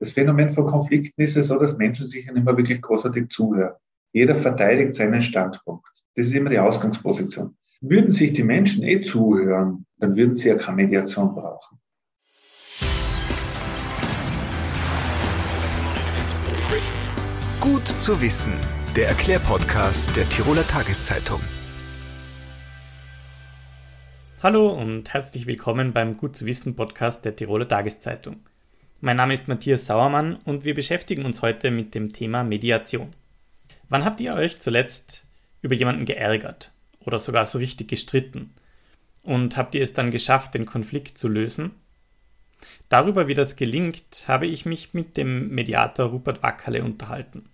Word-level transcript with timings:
Das 0.00 0.12
Phänomen 0.12 0.52
von 0.52 0.66
Konflikten 0.66 1.20
ist 1.20 1.36
es 1.36 1.48
so, 1.48 1.58
dass 1.58 1.76
Menschen 1.76 2.06
sich 2.06 2.24
nicht 2.30 2.44
mehr 2.44 2.56
wirklich 2.56 2.80
großartig 2.80 3.30
zuhören. 3.30 3.74
Jeder 4.12 4.36
verteidigt 4.36 4.94
seinen 4.94 5.20
Standpunkt. 5.20 5.84
Das 6.14 6.26
ist 6.26 6.34
immer 6.34 6.50
die 6.50 6.58
Ausgangsposition. 6.60 7.56
Würden 7.80 8.12
sich 8.12 8.32
die 8.32 8.44
Menschen 8.44 8.84
eh 8.84 9.02
zuhören, 9.02 9.86
dann 9.96 10.14
würden 10.14 10.36
sie 10.36 10.50
ja 10.50 10.54
keine 10.54 10.76
Mediation 10.76 11.34
brauchen. 11.34 11.80
Gut 17.60 17.88
zu 17.88 18.22
wissen, 18.22 18.52
der 18.94 19.08
Erklärpodcast 19.08 20.14
der 20.16 20.28
Tiroler 20.28 20.66
Tageszeitung. 20.66 21.40
Hallo 24.44 24.68
und 24.68 25.12
herzlich 25.12 25.48
willkommen 25.48 25.92
beim 25.92 26.16
Gut 26.16 26.36
zu 26.36 26.46
wissen 26.46 26.76
Podcast 26.76 27.24
der 27.24 27.34
Tiroler 27.34 27.66
Tageszeitung. 27.66 28.47
Mein 29.00 29.16
Name 29.16 29.32
ist 29.32 29.46
Matthias 29.46 29.86
Sauermann 29.86 30.40
und 30.44 30.64
wir 30.64 30.74
beschäftigen 30.74 31.24
uns 31.24 31.40
heute 31.40 31.70
mit 31.70 31.94
dem 31.94 32.12
Thema 32.12 32.42
Mediation. 32.42 33.10
Wann 33.88 34.04
habt 34.04 34.20
ihr 34.20 34.34
euch 34.34 34.58
zuletzt 34.58 35.28
über 35.62 35.76
jemanden 35.76 36.04
geärgert 36.04 36.72
oder 36.98 37.20
sogar 37.20 37.46
so 37.46 37.58
richtig 37.58 37.86
gestritten? 37.86 38.52
Und 39.22 39.56
habt 39.56 39.76
ihr 39.76 39.84
es 39.84 39.92
dann 39.92 40.10
geschafft, 40.10 40.54
den 40.54 40.66
Konflikt 40.66 41.16
zu 41.16 41.28
lösen? 41.28 41.70
Darüber, 42.88 43.28
wie 43.28 43.34
das 43.34 43.54
gelingt, 43.54 44.24
habe 44.26 44.48
ich 44.48 44.66
mich 44.66 44.94
mit 44.94 45.16
dem 45.16 45.50
Mediator 45.50 46.06
Rupert 46.06 46.42
Wackerle 46.42 46.82
unterhalten. 46.82 47.48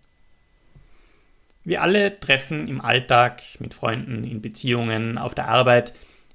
Wir 1.62 1.82
alle 1.82 2.18
treffen 2.20 2.68
im 2.68 2.80
Alltag 2.80 3.42
mit 3.58 3.74
Freunden, 3.74 4.24
in 4.24 4.40
Beziehungen, 4.40 5.18
auf 5.18 5.34
der 5.34 5.48
Arbeit 5.48 5.92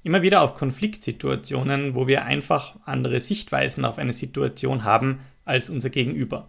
immer 0.10 0.24
wieder 0.24 0.42
auf 0.42 0.56
Konfliktsituationen, 0.56 1.94
wo 1.94 2.08
wir 2.08 2.26
einfach 2.26 2.76
andere 2.84 3.22
Sichtweisen 3.22 3.86
auf 3.86 4.00
eine 4.00 4.12
Situation 4.12 4.84
haben 4.84 5.20
als 5.46 5.70
unser 5.70 5.92
Gegenüber. 5.92 6.48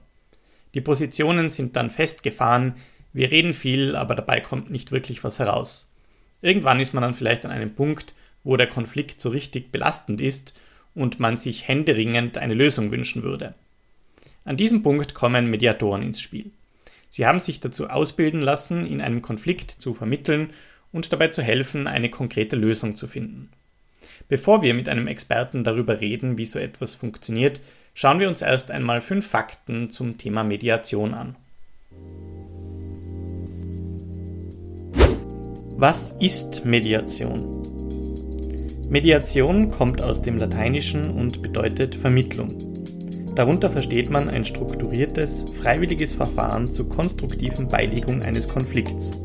Die 0.73 0.81
Positionen 0.81 1.51
sind 1.51 1.77
dann 1.77 1.91
festgefahren, 1.91 2.77
wir 3.13 3.31
reden 3.31 3.53
viel, 3.53 3.97
aber 3.97 4.15
dabei 4.15 4.41
kommt 4.41 4.71
nicht 4.71 4.93
wirklich 4.93 5.23
was 5.25 5.41
heraus. 5.41 5.93
Irgendwann 6.41 6.81
ist 6.81 6.95
man 6.95 7.03
dann 7.03 7.13
vielleicht 7.13 7.45
an 7.45 7.51
einem 7.51 7.75
Punkt, 7.75 8.15
wo 8.45 8.57
der 8.57 8.67
Konflikt 8.67 9.21
so 9.21 9.29
richtig 9.29 9.71
belastend 9.71 10.23
ist 10.23 10.59
und 10.95 11.21
man 11.21 11.37
sich 11.37 11.69
händeringend 11.69 12.39
eine 12.39 12.55
Lösung 12.55 12.91
wünschen 12.91 13.23
würde. 13.23 13.55
An 14.47 14.57
diesem 14.57 14.83
Punkt 14.83 15.13
kommen 15.13 15.51
Mediatoren 15.51 16.01
ins 16.01 16.23
Spiel. 16.23 16.51
Sie 17.11 17.27
haben 17.27 17.41
sich 17.41 17.61
dazu 17.61 17.91
ausbilden 17.91 18.41
lassen, 18.41 18.87
in 18.87 19.03
einem 19.03 19.21
Konflikt 19.21 19.71
zu 19.71 19.93
vermitteln 19.93 20.49
und 20.93 21.13
dabei 21.13 21.29
zu 21.29 21.43
helfen, 21.43 21.87
eine 21.87 22.11
konkrete 22.11 22.57
Lösung 22.57 22.97
zu 22.97 23.07
finden. 23.07 23.51
Bevor 24.29 24.63
wir 24.63 24.75
mit 24.75 24.89
einem 24.89 25.07
Experten 25.07 25.65
darüber 25.65 26.01
reden, 26.01 26.39
wie 26.39 26.47
so 26.47 26.59
etwas 26.59 26.95
funktioniert, 26.95 27.61
schauen 27.95 28.21
wir 28.21 28.29
uns 28.29 28.43
erst 28.43 28.71
einmal 28.71 29.01
fünf 29.01 29.27
Fakten 29.27 29.91
zum 29.91 30.19
Thema 30.19 30.45
Mediation 30.45 31.15
an. 31.15 31.37
Was 35.77 36.13
ist 36.21 36.65
Mediation? 36.65 37.63
Mediation 38.91 39.71
kommt 39.71 40.03
aus 40.03 40.21
dem 40.21 40.39
Lateinischen 40.39 41.11
und 41.11 41.43
bedeutet 41.43 41.95
Vermittlung. 41.95 42.49
Darunter 43.35 43.71
versteht 43.71 44.11
man 44.11 44.29
ein 44.29 44.45
strukturiertes, 44.45 45.45
freiwilliges 45.61 46.13
Verfahren 46.13 46.67
zur 46.67 46.89
konstruktiven 46.89 47.69
Beilegung 47.69 48.21
eines 48.23 48.49
Konflikts. 48.49 49.19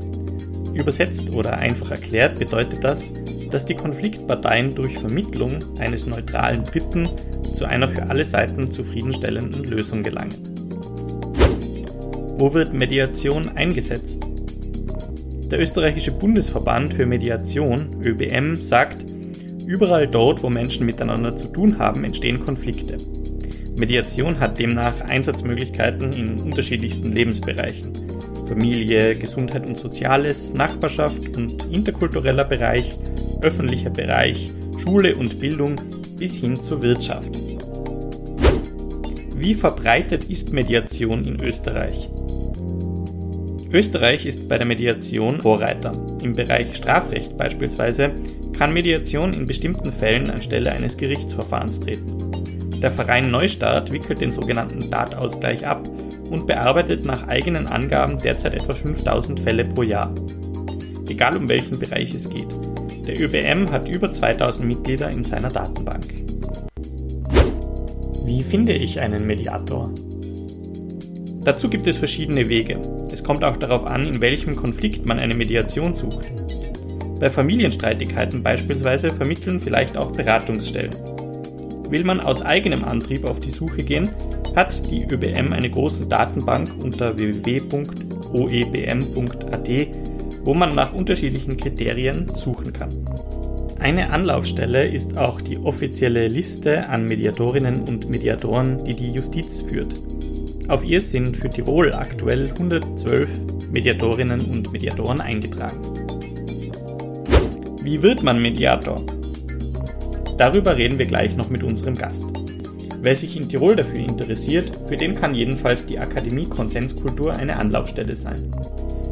Übersetzt 0.76 1.31
oder 1.34 1.58
einfach 1.58 1.92
erklärt 1.92 2.38
bedeutet 2.38 2.84
das, 2.84 3.12
dass 3.50 3.66
die 3.66 3.76
Konfliktparteien 3.76 4.76
durch 4.76 4.98
Vermittlung 4.98 5.59
eines 5.80 6.06
neutralen 6.06 6.64
Dritten 6.66 7.09
zu 7.56 7.66
einer 7.66 7.88
für 7.88 8.04
alle 8.09 8.26
Seiten 8.26 8.72
zufriedenstellenden 8.72 9.64
Lösung 9.64 10.03
gelangen. 10.03 10.36
Wo 12.38 12.53
wird 12.53 12.73
Mediation 12.73 13.48
eingesetzt? 13.56 14.28
Der 15.50 15.62
österreichische 15.62 16.12
Bundesverband 16.12 16.94
für 16.94 17.06
Mediation, 17.06 17.88
ÖBM, 18.03 18.58
sagt, 18.58 19.06
überall 19.66 20.08
dort, 20.08 20.44
wo 20.44 20.50
Menschen 20.50 20.85
miteinander 20.85 21.34
zu 21.35 21.47
tun 21.47 21.78
haben, 21.78 22.03
entstehen 22.03 22.44
Konflikte. 22.44 22.97
Mediation 23.80 24.40
hat 24.40 24.59
demnach 24.59 25.00
Einsatzmöglichkeiten 25.02 26.12
in 26.12 26.40
unterschiedlichsten 26.41 27.14
Lebensbereichen. 27.14 28.04
Familie, 28.47 29.16
Gesundheit 29.16 29.67
und 29.67 29.78
Soziales, 29.78 30.53
Nachbarschaft 30.53 31.35
und 31.35 31.66
interkultureller 31.72 32.44
Bereich, 32.44 32.89
öffentlicher 33.41 33.89
Bereich, 33.89 34.51
Schule 34.83 35.16
und 35.16 35.39
Bildung 35.39 35.75
bis 36.17 36.35
hin 36.35 36.55
zur 36.55 36.81
Wirtschaft. 36.84 37.29
Wie 39.35 39.53
verbreitet 39.53 40.29
ist 40.29 40.53
Mediation 40.53 41.23
in 41.23 41.44
Österreich? 41.44 42.09
Österreich 43.72 44.25
ist 44.25 44.47
bei 44.47 44.57
der 44.57 44.67
Mediation 44.67 45.41
Vorreiter. 45.41 45.91
Im 46.23 46.34
Bereich 46.34 46.75
Strafrecht 46.75 47.35
beispielsweise 47.35 48.11
kann 48.57 48.73
Mediation 48.73 49.34
in 49.34 49.45
bestimmten 49.45 49.91
Fällen 49.91 50.29
anstelle 50.29 50.72
eines 50.72 50.95
Gerichtsverfahrens 50.95 51.81
treten. 51.81 52.16
Der 52.81 52.91
Verein 52.91 53.31
Neustart 53.31 53.91
wickelt 53.91 54.22
den 54.22 54.29
sogenannten 54.29 54.89
Datausgleich 54.89 55.67
ab 55.67 55.81
und 56.30 56.47
bearbeitet 56.47 57.06
nach 57.06 57.28
eigenen 57.28 57.68
Angaben 57.68 58.18
derzeit 58.18 58.53
etwa 58.53 58.74
5000 58.74 59.40
Fälle 59.40 59.63
pro 59.63 59.84
Jahr. 59.84 60.13
Egal 61.08 61.38
um 61.38 61.47
welchen 61.47 61.80
Bereich 61.80 62.13
es 62.13 62.30
geht. 62.30 62.47
Der 63.08 63.19
ÖBM 63.19 63.72
hat 63.72 63.88
über 63.88 64.12
2000 64.12 64.68
Mitglieder 64.68 65.09
in 65.09 65.24
seiner 65.24 65.50
Datenbank. 65.50 66.06
Wie 68.25 68.41
finde 68.41 68.74
ich 68.74 69.00
einen 69.00 69.28
Mediator? 69.28 69.91
Dazu 71.44 71.69
gibt 71.69 71.85
es 71.85 71.97
verschiedene 71.97 72.50
Wege. 72.50 72.80
Es 73.14 73.24
kommt 73.24 73.44
auch 73.44 73.58
darauf 73.58 73.85
an, 73.85 74.08
in 74.08 74.19
welchem 74.19 74.56
Konflikt 74.56 75.06
man 75.06 75.19
eine 75.19 75.35
Mediation 75.35 75.94
sucht. 75.94 76.31
Bei 77.19 77.30
Familienstreitigkeiten 77.30 78.41
beispielsweise 78.41 79.12
vermitteln 79.12 79.62
vielleicht 79.62 79.96
auch 79.96 80.12
Beratungsstellen. 80.12 80.96
Will 81.90 82.03
man 82.03 82.19
aus 82.19 82.41
eigenem 82.41 82.84
Antrieb 82.84 83.30
auf 83.30 83.40
die 83.40 83.52
Suche 83.52 83.78
gehen, 83.78 84.09
hat 84.55 84.89
die 84.89 85.05
ÖBM 85.05 85.53
eine 85.53 85.69
große 85.69 86.07
Datenbank 86.07 86.69
unter 86.83 87.17
www.oebm.at, 87.17 87.88
wo 90.43 90.53
man 90.53 90.75
nach 90.75 90.93
unterschiedlichen 90.93 91.57
Kriterien 91.57 92.27
suchen 92.33 92.71
kann. 92.71 92.89
Eine 93.79 94.11
Anlaufstelle 94.11 94.85
ist 94.85 95.17
auch 95.17 95.41
die 95.41 95.57
offizielle 95.57 96.27
Liste 96.27 96.88
an 96.89 97.05
Mediatorinnen 97.05 97.81
und 97.81 98.09
Mediatoren, 98.09 98.83
die 98.85 98.95
die 98.95 99.11
Justiz 99.11 99.61
führt. 99.61 99.93
Auf 100.67 100.83
ihr 100.83 101.01
sind 101.01 101.37
für 101.37 101.49
Tirol 101.49 101.93
aktuell 101.93 102.49
112 102.49 103.29
Mediatorinnen 103.72 104.39
und 104.39 104.72
Mediatoren 104.72 105.22
eingetragen. 105.22 105.81
Wie 107.83 108.01
wird 108.01 108.23
man 108.23 108.41
Mediator? 108.41 109.03
Darüber 110.37 110.75
reden 110.75 110.97
wir 110.97 111.05
gleich 111.05 111.35
noch 111.35 111.49
mit 111.49 111.61
unserem 111.61 111.93
Gast. 111.93 112.34
Wer 113.05 113.16
sich 113.16 113.38
in 113.38 113.47
Tirol 113.47 113.75
dafür 113.75 113.99
interessiert, 113.99 114.81
für 114.88 114.97
den 114.97 115.13
kann 115.13 115.35
jedenfalls 115.35 115.85
die 115.85 115.99
Akademie 115.99 116.49
Konsenskultur 116.49 117.35
eine 117.35 117.57
Anlaufstelle 117.57 118.16
sein. 118.16 118.51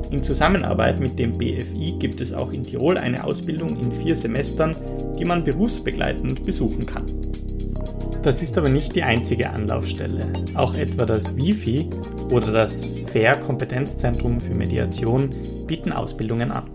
In 0.09 0.23
Zusammenarbeit 0.23 0.99
mit 0.99 1.19
dem 1.19 1.31
BFI 1.31 1.97
gibt 1.99 2.19
es 2.19 2.33
auch 2.33 2.51
in 2.51 2.63
Tirol 2.63 2.97
eine 2.97 3.23
Ausbildung 3.23 3.77
in 3.79 3.93
vier 3.93 4.15
Semestern, 4.15 4.75
die 5.19 5.25
man 5.25 5.43
berufsbegleitend 5.43 6.43
besuchen 6.43 6.87
kann. 6.87 7.05
Das 8.23 8.41
ist 8.41 8.57
aber 8.57 8.69
nicht 8.69 8.95
die 8.95 9.03
einzige 9.03 9.51
Anlaufstelle. 9.51 10.27
Auch 10.55 10.73
etwa 10.73 11.05
das 11.05 11.35
WIFI 11.35 11.87
oder 12.31 12.51
das 12.51 13.03
FAIR 13.05 13.35
Kompetenzzentrum 13.41 14.41
für 14.41 14.55
Mediation 14.55 15.29
bieten 15.67 15.91
Ausbildungen 15.91 16.49
an. 16.49 16.67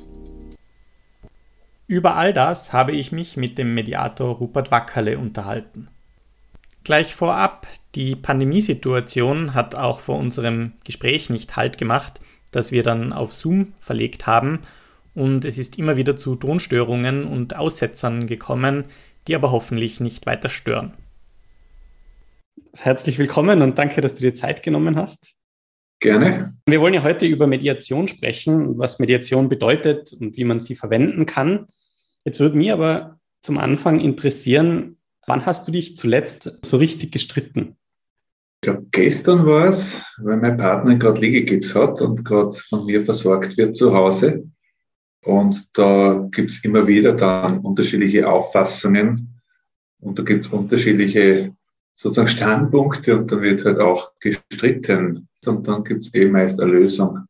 Über 1.88 2.14
all 2.14 2.32
das 2.32 2.72
habe 2.72 2.92
ich 2.92 3.10
mich 3.10 3.36
mit 3.36 3.58
dem 3.58 3.74
Mediator 3.74 4.36
Rupert 4.36 4.70
Wackerle 4.70 5.18
unterhalten. 5.18 5.88
Gleich 6.88 7.14
vorab, 7.14 7.66
die 7.94 8.16
Pandemiesituation 8.16 9.52
hat 9.52 9.74
auch 9.74 10.00
vor 10.00 10.18
unserem 10.18 10.72
Gespräch 10.84 11.28
nicht 11.28 11.54
Halt 11.54 11.76
gemacht, 11.76 12.18
das 12.50 12.72
wir 12.72 12.82
dann 12.82 13.12
auf 13.12 13.34
Zoom 13.34 13.74
verlegt 13.78 14.26
haben 14.26 14.60
und 15.14 15.44
es 15.44 15.58
ist 15.58 15.78
immer 15.78 15.98
wieder 15.98 16.16
zu 16.16 16.34
Tonstörungen 16.34 17.24
und 17.26 17.54
Aussetzern 17.54 18.26
gekommen, 18.26 18.86
die 19.26 19.34
aber 19.34 19.52
hoffentlich 19.52 20.00
nicht 20.00 20.24
weiter 20.24 20.48
stören. 20.48 20.94
Herzlich 22.74 23.18
willkommen 23.18 23.60
und 23.60 23.76
danke, 23.76 24.00
dass 24.00 24.14
du 24.14 24.22
dir 24.22 24.32
Zeit 24.32 24.62
genommen 24.62 24.96
hast. 24.96 25.34
Gerne. 26.00 26.54
Wir 26.64 26.80
wollen 26.80 26.94
ja 26.94 27.02
heute 27.02 27.26
über 27.26 27.46
Mediation 27.46 28.08
sprechen, 28.08 28.78
was 28.78 28.98
Mediation 28.98 29.50
bedeutet 29.50 30.14
und 30.18 30.38
wie 30.38 30.44
man 30.44 30.62
sie 30.62 30.74
verwenden 30.74 31.26
kann. 31.26 31.66
Jetzt 32.24 32.40
würde 32.40 32.56
mich 32.56 32.72
aber 32.72 33.20
zum 33.42 33.58
Anfang 33.58 34.00
interessieren, 34.00 34.97
wann 35.28 35.46
hast 35.46 35.68
du 35.68 35.72
dich 35.72 35.96
zuletzt 35.96 36.58
so 36.62 36.76
richtig 36.76 37.12
gestritten? 37.12 37.76
Ich 38.60 38.66
glaube, 38.66 38.86
gestern 38.90 39.46
war 39.46 39.68
es, 39.68 40.00
weil 40.18 40.36
mein 40.38 40.56
Partner 40.56 40.96
gerade 40.96 41.20
Liegegips 41.20 41.74
hat 41.74 42.00
und 42.00 42.24
gerade 42.24 42.52
von 42.52 42.86
mir 42.86 43.04
versorgt 43.04 43.56
wird 43.56 43.76
zu 43.76 43.94
Hause. 43.94 44.44
Und 45.24 45.68
da 45.74 46.26
gibt 46.32 46.50
es 46.50 46.64
immer 46.64 46.86
wieder 46.86 47.12
dann 47.12 47.58
unterschiedliche 47.60 48.28
Auffassungen 48.28 49.40
und 50.00 50.18
da 50.18 50.22
gibt 50.22 50.46
es 50.46 50.50
unterschiedliche 50.50 51.54
sozusagen 51.96 52.28
Standpunkte 52.28 53.16
und 53.16 53.30
dann 53.30 53.42
wird 53.42 53.64
halt 53.64 53.80
auch 53.80 54.12
gestritten. 54.20 55.28
Und 55.44 55.68
dann 55.68 55.84
gibt 55.84 56.06
es 56.06 56.14
eh 56.14 56.26
meist 56.26 56.60
eine 56.60 56.70
Lösung. 56.70 57.20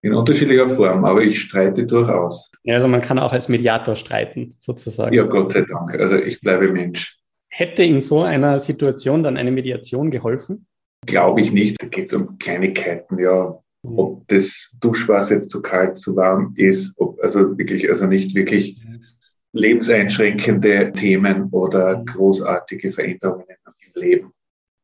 In 0.00 0.14
unterschiedlicher 0.14 0.68
Form, 0.68 1.04
aber 1.04 1.22
ich 1.22 1.40
streite 1.40 1.84
durchaus. 1.84 2.50
Ja, 2.62 2.76
also 2.76 2.86
man 2.86 3.00
kann 3.00 3.18
auch 3.18 3.32
als 3.32 3.48
Mediator 3.48 3.96
streiten, 3.96 4.54
sozusagen. 4.58 5.14
Ja, 5.14 5.24
Gott 5.24 5.52
sei 5.52 5.62
Dank. 5.62 5.92
Also 5.94 6.16
ich 6.16 6.40
bleibe 6.40 6.72
Mensch. 6.72 7.17
Hätte 7.58 7.82
in 7.82 8.00
so 8.00 8.22
einer 8.22 8.60
Situation 8.60 9.24
dann 9.24 9.36
eine 9.36 9.50
Mediation 9.50 10.12
geholfen? 10.12 10.68
Glaube 11.04 11.40
ich 11.40 11.50
nicht. 11.50 11.82
Da 11.82 11.88
geht 11.88 12.06
es 12.06 12.16
um 12.16 12.38
Kleinigkeiten, 12.38 13.18
ja. 13.18 13.58
Mhm. 13.82 13.98
Ob 13.98 14.28
das 14.28 14.76
Duschwasser 14.78 15.34
jetzt 15.34 15.50
zu 15.50 15.60
kalt, 15.60 15.98
zu 15.98 16.14
warm 16.14 16.54
ist, 16.56 16.92
ob, 16.98 17.20
also 17.20 17.58
wirklich, 17.58 17.90
also 17.90 18.06
nicht 18.06 18.36
wirklich 18.36 18.80
lebenseinschränkende 19.52 20.92
Themen 20.92 21.48
oder 21.50 22.00
großartige 22.04 22.92
Veränderungen 22.92 23.56
im 23.64 24.00
Leben. 24.00 24.30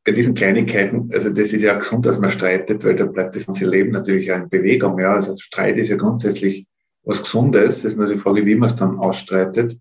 Bei 0.05 0.11
diesen 0.11 0.35
Kleinigkeiten, 0.35 1.11
also 1.13 1.31
das 1.31 1.53
ist 1.53 1.63
ja 1.63 1.75
gesund, 1.75 2.07
dass 2.07 2.19
man 2.19 2.33
streitet, 2.33 2.85
weil 2.85 2.97
da 2.97 3.07
bleibt 3.07 3.37
das 3.37 3.47
ganze 3.47 3.67
Leben 3.67 3.93
natürlich 3.93 4.33
auch 4.33 4.39
in 4.39 4.49
Bewegung. 4.49 4.99
Ja, 4.99 5.15
also 5.15 5.37
Streit 5.39 5.79
ist 5.79 5.91
ja 5.91 5.97
grundsätzlich 5.97 6.67
was 7.05 7.23
Gesundes. 7.23 7.77
Es 7.77 7.85
ist 7.85 7.99
nur 7.99 8.09
die 8.09 8.19
Frage, 8.19 8.45
wie 8.45 8.57
man 8.57 8.69
es 8.69 8.75
dann 8.75 8.99
ausstreitet, 8.99 9.79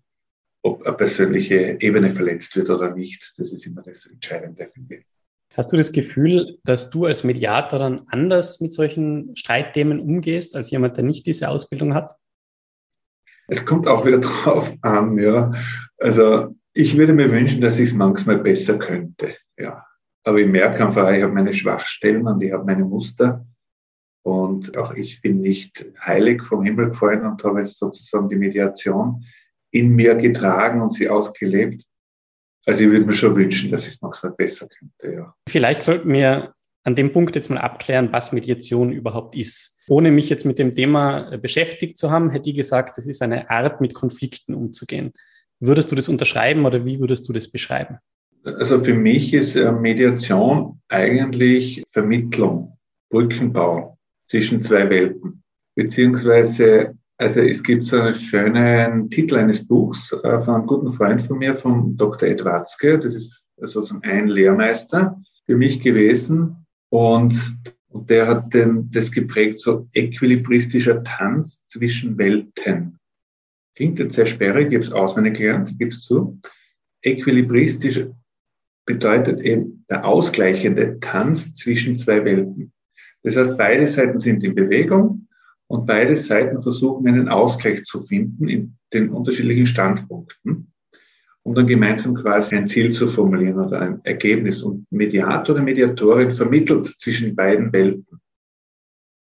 ob 0.64 0.86
eine 0.86 0.96
persönliche 0.96 1.76
Ebene 1.80 2.10
verletzt 2.10 2.56
wird 2.56 2.70
oder 2.70 2.94
nicht. 2.94 3.34
Das 3.36 3.52
ist 3.52 3.66
immer 3.66 3.82
das 3.82 4.06
Entscheidende, 4.06 4.70
finde 4.72 4.96
ich. 4.96 5.06
Hast 5.54 5.72
du 5.72 5.76
das 5.76 5.92
Gefühl, 5.92 6.58
dass 6.64 6.90
du 6.90 7.04
als 7.04 7.22
Mediator 7.22 7.78
dann 7.78 8.06
anders 8.08 8.60
mit 8.60 8.72
solchen 8.72 9.36
Streitthemen 9.36 10.00
umgehst, 10.00 10.56
als 10.56 10.70
jemand, 10.70 10.96
der 10.96 11.04
nicht 11.04 11.26
diese 11.26 11.48
Ausbildung 11.48 11.94
hat? 11.94 12.16
Es 13.46 13.64
kommt 13.64 13.86
auch 13.86 14.04
wieder 14.06 14.18
drauf 14.20 14.74
an, 14.80 15.18
ja. 15.18 15.52
Also 15.98 16.56
ich 16.72 16.96
würde 16.96 17.12
mir 17.12 17.30
wünschen, 17.30 17.60
dass 17.60 17.78
ich 17.78 17.90
es 17.90 17.94
manchmal 17.94 18.38
besser 18.38 18.78
könnte, 18.78 19.36
ja. 19.58 19.84
Aber 20.24 20.38
ich 20.38 20.48
merke 20.48 20.84
einfach, 20.84 21.12
ich 21.12 21.22
habe 21.22 21.34
meine 21.34 21.52
Schwachstellen 21.52 22.26
und 22.26 22.42
ich 22.42 22.52
habe 22.52 22.64
meine 22.64 22.86
Muster. 22.86 23.46
Und 24.22 24.78
auch 24.78 24.94
ich 24.94 25.20
bin 25.20 25.42
nicht 25.42 25.84
heilig 26.00 26.42
vom 26.42 26.64
Himmel 26.64 26.88
gefallen 26.88 27.26
und 27.26 27.44
habe 27.44 27.60
jetzt 27.60 27.78
sozusagen 27.78 28.30
die 28.30 28.36
Mediation 28.36 29.26
in 29.74 29.90
mir 29.90 30.14
getragen 30.14 30.80
und 30.80 30.94
sie 30.94 31.08
ausgelebt. 31.08 31.84
Also 32.64 32.84
ich 32.84 32.90
würde 32.90 33.06
mir 33.06 33.12
schon 33.12 33.36
wünschen, 33.36 33.70
dass 33.70 33.86
ich 33.86 33.94
es 33.94 34.00
manchmal 34.00 34.32
besser 34.32 34.68
könnte, 34.68 35.16
ja. 35.16 35.34
Vielleicht 35.48 35.82
sollten 35.82 36.10
wir 36.12 36.54
an 36.84 36.94
dem 36.94 37.12
Punkt 37.12 37.34
jetzt 37.34 37.50
mal 37.50 37.58
abklären, 37.58 38.12
was 38.12 38.32
Mediation 38.32 38.92
überhaupt 38.92 39.34
ist. 39.34 39.76
Ohne 39.88 40.10
mich 40.10 40.30
jetzt 40.30 40.44
mit 40.44 40.58
dem 40.58 40.72
Thema 40.72 41.36
beschäftigt 41.38 41.98
zu 41.98 42.10
haben, 42.10 42.30
hätte 42.30 42.50
ich 42.50 42.56
gesagt, 42.56 42.96
das 42.98 43.06
ist 43.06 43.20
eine 43.20 43.50
Art, 43.50 43.80
mit 43.80 43.94
Konflikten 43.94 44.54
umzugehen. 44.54 45.12
Würdest 45.60 45.90
du 45.90 45.96
das 45.96 46.08
unterschreiben 46.08 46.64
oder 46.64 46.86
wie 46.86 47.00
würdest 47.00 47.28
du 47.28 47.32
das 47.32 47.48
beschreiben? 47.48 47.98
Also 48.44 48.78
für 48.78 48.94
mich 48.94 49.34
ist 49.34 49.56
äh, 49.56 49.72
Mediation 49.72 50.80
eigentlich 50.88 51.82
Vermittlung, 51.90 52.78
Brückenbau 53.10 53.98
zwischen 54.28 54.62
zwei 54.62 54.88
Welten. 54.90 55.42
Beziehungsweise, 55.74 56.94
also 57.18 57.40
es 57.40 57.62
gibt 57.62 57.86
so 57.86 58.00
einen 58.00 58.14
schönen 58.14 59.10
Titel 59.10 59.36
eines 59.36 59.66
Buchs 59.66 60.12
äh, 60.12 60.40
von 60.40 60.54
einem 60.54 60.66
guten 60.66 60.92
Freund 60.92 61.22
von 61.22 61.38
mir, 61.38 61.54
von 61.54 61.96
Dr. 61.96 62.28
Ed. 62.28 62.44
Das 62.44 63.14
ist 63.14 63.40
sozusagen 63.56 64.02
ein 64.02 64.28
Lehrmeister 64.28 65.20
für 65.46 65.56
mich 65.56 65.80
gewesen, 65.80 66.64
und, 66.94 67.34
der 67.92 68.28
hat 68.28 68.54
den, 68.54 68.90
das 68.92 69.10
geprägt, 69.10 69.58
so 69.58 69.88
äquilibristischer 69.94 71.02
Tanz 71.02 71.66
zwischen 71.66 72.18
Welten. 72.18 72.98
Klingt 73.74 73.98
jetzt 73.98 74.14
sehr 74.14 74.26
sperrig, 74.26 74.68
ich 74.68 74.74
habe 74.74 74.84
es 74.84 74.92
auswendig 74.92 75.38
gelernt, 75.38 75.76
gib's 75.78 76.02
zu. 76.02 76.40
Äquilibristisch 77.02 78.06
bedeutet 78.84 79.40
eben 79.40 79.84
der 79.90 80.04
ausgleichende 80.04 81.00
Tanz 81.00 81.54
zwischen 81.54 81.98
zwei 81.98 82.24
Welten. 82.24 82.72
Das 83.24 83.36
heißt, 83.36 83.58
beide 83.58 83.86
Seiten 83.86 84.18
sind 84.18 84.44
in 84.44 84.54
Bewegung 84.54 85.23
und 85.66 85.86
beide 85.86 86.16
Seiten 86.16 86.60
versuchen 86.60 87.06
einen 87.08 87.28
Ausgleich 87.28 87.84
zu 87.84 88.00
finden 88.00 88.48
in 88.48 88.76
den 88.92 89.10
unterschiedlichen 89.10 89.66
Standpunkten 89.66 90.72
um 91.44 91.54
dann 91.54 91.66
gemeinsam 91.66 92.14
quasi 92.14 92.56
ein 92.56 92.66
Ziel 92.66 92.92
zu 92.92 93.06
formulieren 93.06 93.60
oder 93.60 93.80
ein 93.80 94.00
Ergebnis. 94.04 94.62
Und 94.62 94.90
Mediator 94.90 95.54
oder 95.54 95.62
Mediatorin 95.62 96.30
vermittelt 96.30 96.86
zwischen 96.98 97.36
beiden 97.36 97.72
Welten. 97.72 98.20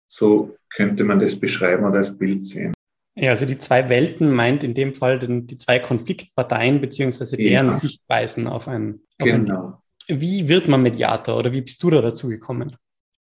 So 0.07 0.55
könnte 0.69 1.03
man 1.03 1.19
das 1.19 1.37
beschreiben 1.37 1.85
oder 1.85 1.99
als 1.99 2.17
Bild 2.17 2.41
sehen. 2.41 2.73
Ja, 3.15 3.31
also 3.31 3.45
die 3.45 3.59
zwei 3.59 3.89
Welten 3.89 4.31
meint 4.31 4.63
in 4.63 4.73
dem 4.73 4.95
Fall 4.95 5.19
den, 5.19 5.45
die 5.45 5.57
zwei 5.57 5.79
Konfliktparteien 5.79 6.81
beziehungsweise 6.81 7.35
deren 7.35 7.67
ja. 7.67 7.71
Sichtweisen 7.71 8.47
auf 8.47 8.67
ein. 8.67 9.01
Auf 9.19 9.27
genau. 9.27 9.81
Ein, 10.07 10.21
wie 10.21 10.47
wird 10.47 10.67
man 10.67 10.81
Mediator 10.81 11.37
oder 11.37 11.51
wie 11.51 11.61
bist 11.61 11.83
du 11.83 11.89
da 11.89 12.01
dazu 12.01 12.29
gekommen? 12.29 12.75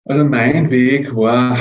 Also 0.09 0.25
mein 0.25 0.71
Weg 0.71 1.15
war, 1.15 1.55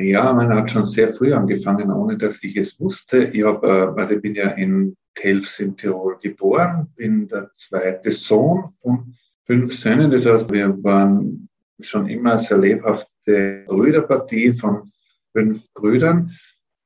ja, 0.00 0.32
man 0.32 0.48
hat 0.54 0.70
schon 0.70 0.86
sehr 0.86 1.12
früh 1.12 1.34
angefangen, 1.34 1.90
ohne 1.90 2.16
dass 2.16 2.42
ich 2.42 2.56
es 2.56 2.80
wusste. 2.80 3.24
Ich, 3.24 3.44
hab, 3.44 3.62
äh, 3.62 3.66
also 3.66 4.14
ich 4.14 4.22
bin 4.22 4.34
ja 4.34 4.52
in 4.52 4.96
Telfs 5.14 5.60
in 5.60 5.76
Tirol 5.76 6.16
geboren, 6.18 6.88
bin 6.96 7.28
der 7.28 7.50
zweite 7.52 8.10
Sohn 8.10 8.70
von 8.80 9.16
fünf 9.44 9.76
Söhnen. 9.76 10.10
Das 10.10 10.24
heißt, 10.24 10.50
wir 10.50 10.82
waren 10.82 11.46
schon 11.78 12.08
immer 12.08 12.38
sehr 12.38 12.56
lebhafte 12.56 13.64
Brüderpartie 13.66 14.54
von 14.54 14.90
fünf 15.34 15.70
Brüdern 15.74 16.32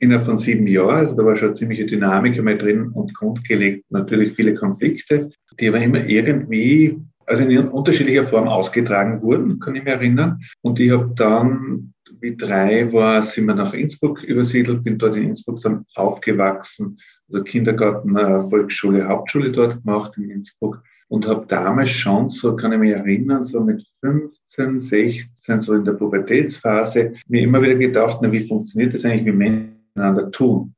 innerhalb 0.01 0.27
von 0.27 0.37
sieben 0.37 0.67
Jahren. 0.67 0.97
Also 0.97 1.15
da 1.15 1.25
war 1.25 1.37
schon 1.37 1.55
ziemliche 1.55 1.87
Dynamik 1.87 2.37
einmal 2.37 2.59
drin 2.59 2.89
und 2.89 3.15
grundgelegt 3.15 3.85
natürlich 3.89 4.35
viele 4.35 4.57
Konflikte, 4.57 5.31
die 5.61 5.69
aber 5.69 5.79
immer 5.79 6.05
irgendwie, 6.09 6.99
also 7.27 7.43
in 7.43 7.69
unterschiedlicher 7.69 8.25
Form 8.25 8.49
ausgetragen 8.49 9.23
wurden, 9.23 9.61
kann 9.61 9.77
ich 9.77 9.85
mich 9.85 9.93
erinnern. 9.93 10.41
Und 10.63 10.81
ich 10.81 10.91
habe 10.91 11.13
dann, 11.15 11.95
wie 12.21 12.37
drei 12.37 12.93
war, 12.93 13.23
sind 13.23 13.47
wir 13.47 13.55
nach 13.55 13.73
Innsbruck 13.73 14.23
übersiedelt, 14.23 14.85
bin 14.85 14.99
dort 14.99 15.17
in 15.17 15.25
Innsbruck 15.25 15.61
dann 15.61 15.85
aufgewachsen 15.95 16.99
also 17.33 17.43
Kindergarten, 17.43 18.17
äh, 18.17 18.41
Volksschule, 18.43 19.09
Hauptschule 19.09 19.51
dort 19.53 19.83
gemacht 19.83 20.17
in 20.17 20.31
Innsbruck 20.31 20.83
und 21.09 21.27
habe 21.27 21.47
damals 21.47 21.91
schon, 21.91 22.31
so 22.31 22.57
kann 22.57 22.73
ich 22.73 22.79
mich 22.79 22.93
erinnern, 22.93 23.43
so 23.43 23.61
mit 23.61 23.85
15, 24.01 24.79
16, 24.79 25.61
so 25.61 25.75
in 25.75 25.85
der 25.85 25.93
Pubertätsphase, 25.93 27.15
mir 27.29 27.43
immer 27.43 27.63
wieder 27.63 27.77
gedacht, 27.77 28.19
na, 28.23 28.31
wie 28.33 28.47
funktioniert 28.47 28.95
das 28.95 29.05
eigentlich, 29.05 29.27
wie 29.27 29.33
Menschen 29.33 29.77
miteinander 29.95 30.31
tun. 30.31 30.75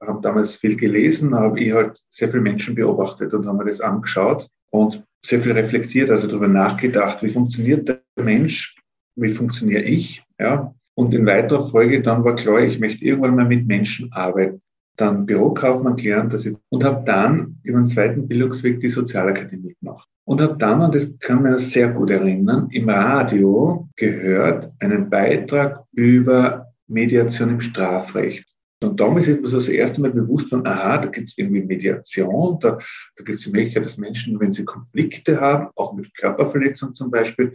Ich 0.00 0.08
habe 0.08 0.20
damals 0.20 0.56
viel 0.56 0.76
gelesen, 0.76 1.34
habe 1.34 1.60
ich 1.60 1.72
halt 1.72 2.00
sehr 2.08 2.28
viele 2.28 2.42
Menschen 2.42 2.74
beobachtet 2.74 3.32
und 3.34 3.46
habe 3.46 3.58
mir 3.58 3.70
das 3.70 3.80
angeschaut 3.80 4.48
und 4.72 5.04
sehr 5.24 5.40
viel 5.40 5.52
reflektiert, 5.52 6.10
also 6.10 6.26
darüber 6.26 6.48
nachgedacht, 6.48 7.22
wie 7.22 7.30
funktioniert 7.30 7.88
der 7.88 8.02
Mensch, 8.16 8.76
wie 9.14 9.30
funktioniere 9.30 9.82
ich, 9.82 10.24
ja. 10.38 10.74
Und 10.94 11.14
in 11.14 11.24
weiterer 11.24 11.68
Folge 11.70 12.02
dann 12.02 12.24
war 12.24 12.34
klar, 12.34 12.60
ich 12.60 12.78
möchte 12.78 13.04
irgendwann 13.04 13.36
mal 13.36 13.46
mit 13.46 13.66
Menschen 13.66 14.12
arbeiten 14.12 14.60
dann 14.96 15.26
Bürokaufmann 15.26 15.96
gelernt 15.96 16.32
dass 16.32 16.44
ich, 16.44 16.56
und 16.70 16.84
habe 16.84 17.04
dann 17.04 17.58
über 17.62 17.78
den 17.78 17.88
zweiten 17.88 18.28
Bildungsweg 18.28 18.80
die 18.80 18.88
Sozialakademie 18.88 19.74
gemacht. 19.80 20.08
Und 20.24 20.40
habe 20.40 20.56
dann, 20.56 20.82
und 20.82 20.94
das 20.94 21.18
kann 21.18 21.42
man 21.42 21.58
sehr 21.58 21.88
gut 21.88 22.10
erinnern, 22.10 22.68
im 22.70 22.88
Radio 22.88 23.88
gehört 23.96 24.70
einen 24.78 25.10
Beitrag 25.10 25.84
über 25.92 26.72
Mediation 26.86 27.50
im 27.50 27.60
Strafrecht. 27.60 28.46
Und 28.82 29.00
damals 29.00 29.28
ist 29.28 29.42
mir 29.42 29.50
das 29.50 29.68
erste 29.68 30.00
Mal 30.00 30.12
bewusst 30.12 30.50
worden, 30.50 30.66
aha, 30.66 30.98
da 30.98 31.08
gibt 31.08 31.30
es 31.30 31.38
irgendwie 31.38 31.62
Mediation, 31.62 32.58
da, 32.60 32.78
da 33.16 33.24
gibt 33.24 33.38
es 33.38 33.44
die 33.44 33.50
Möglichkeit, 33.50 33.84
dass 33.84 33.98
Menschen, 33.98 34.38
wenn 34.40 34.52
sie 34.52 34.64
Konflikte 34.64 35.40
haben, 35.40 35.68
auch 35.76 35.94
mit 35.94 36.14
Körperverletzung 36.14 36.94
zum 36.94 37.10
Beispiel, 37.10 37.54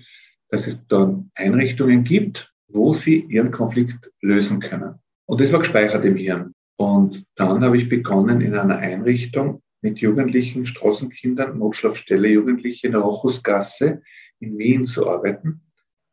dass 0.50 0.68
es 0.68 0.86
dann 0.88 1.32
Einrichtungen 1.36 2.04
gibt, 2.04 2.54
wo 2.68 2.94
sie 2.94 3.20
ihren 3.30 3.52
Konflikt 3.52 4.12
lösen 4.22 4.60
können. 4.60 4.96
Und 5.26 5.42
das 5.42 5.52
war 5.52 5.60
gespeichert 5.60 6.06
im 6.06 6.16
Hirn. 6.16 6.54
Und 6.78 7.26
dann 7.36 7.64
habe 7.64 7.78
ich 7.78 7.90
begonnen, 7.90 8.42
in 8.42 8.56
einer 8.56 8.78
Einrichtung 8.78 9.62
mit 9.82 10.00
Jugendlichen, 10.00 10.66
Straßenkindern, 10.66 11.58
Notschlafstelle 11.58 12.30
Jugendliche 12.30 12.88
in 12.88 12.94
der 12.94 13.02
Rochusgasse 13.02 14.02
in 14.40 14.58
Wien 14.58 14.86
zu 14.86 15.10
arbeiten. 15.10 15.62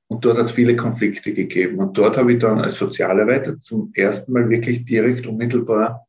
Und 0.09 0.25
dort 0.25 0.39
hat 0.39 0.47
es 0.47 0.53
viele 0.53 0.77
Konflikte 0.77 1.33
gegeben. 1.33 1.79
Und 1.79 1.97
dort 1.97 2.17
habe 2.17 2.33
ich 2.33 2.39
dann 2.39 2.59
als 2.59 2.77
Sozialarbeiter 2.77 3.61
zum 3.61 3.91
ersten 3.95 4.33
Mal 4.33 4.49
wirklich 4.49 4.85
direkt 4.85 5.27
unmittelbar 5.27 6.07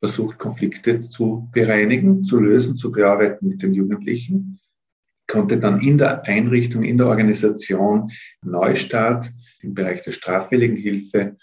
versucht, 0.00 0.38
Konflikte 0.38 1.08
zu 1.08 1.48
bereinigen, 1.52 2.24
zu 2.24 2.40
lösen, 2.40 2.76
zu 2.76 2.90
bearbeiten 2.90 3.48
mit 3.48 3.62
den 3.62 3.74
Jugendlichen. 3.74 4.60
Ich 5.20 5.32
konnte 5.32 5.58
dann 5.58 5.80
in 5.80 5.98
der 5.98 6.24
Einrichtung, 6.24 6.82
in 6.82 6.98
der 6.98 7.08
Organisation 7.08 8.10
Neustart 8.44 9.30
im 9.60 9.74
Bereich 9.74 10.02
der 10.02 10.12
straffälligen 10.12 10.76
Hilfe 10.76 11.36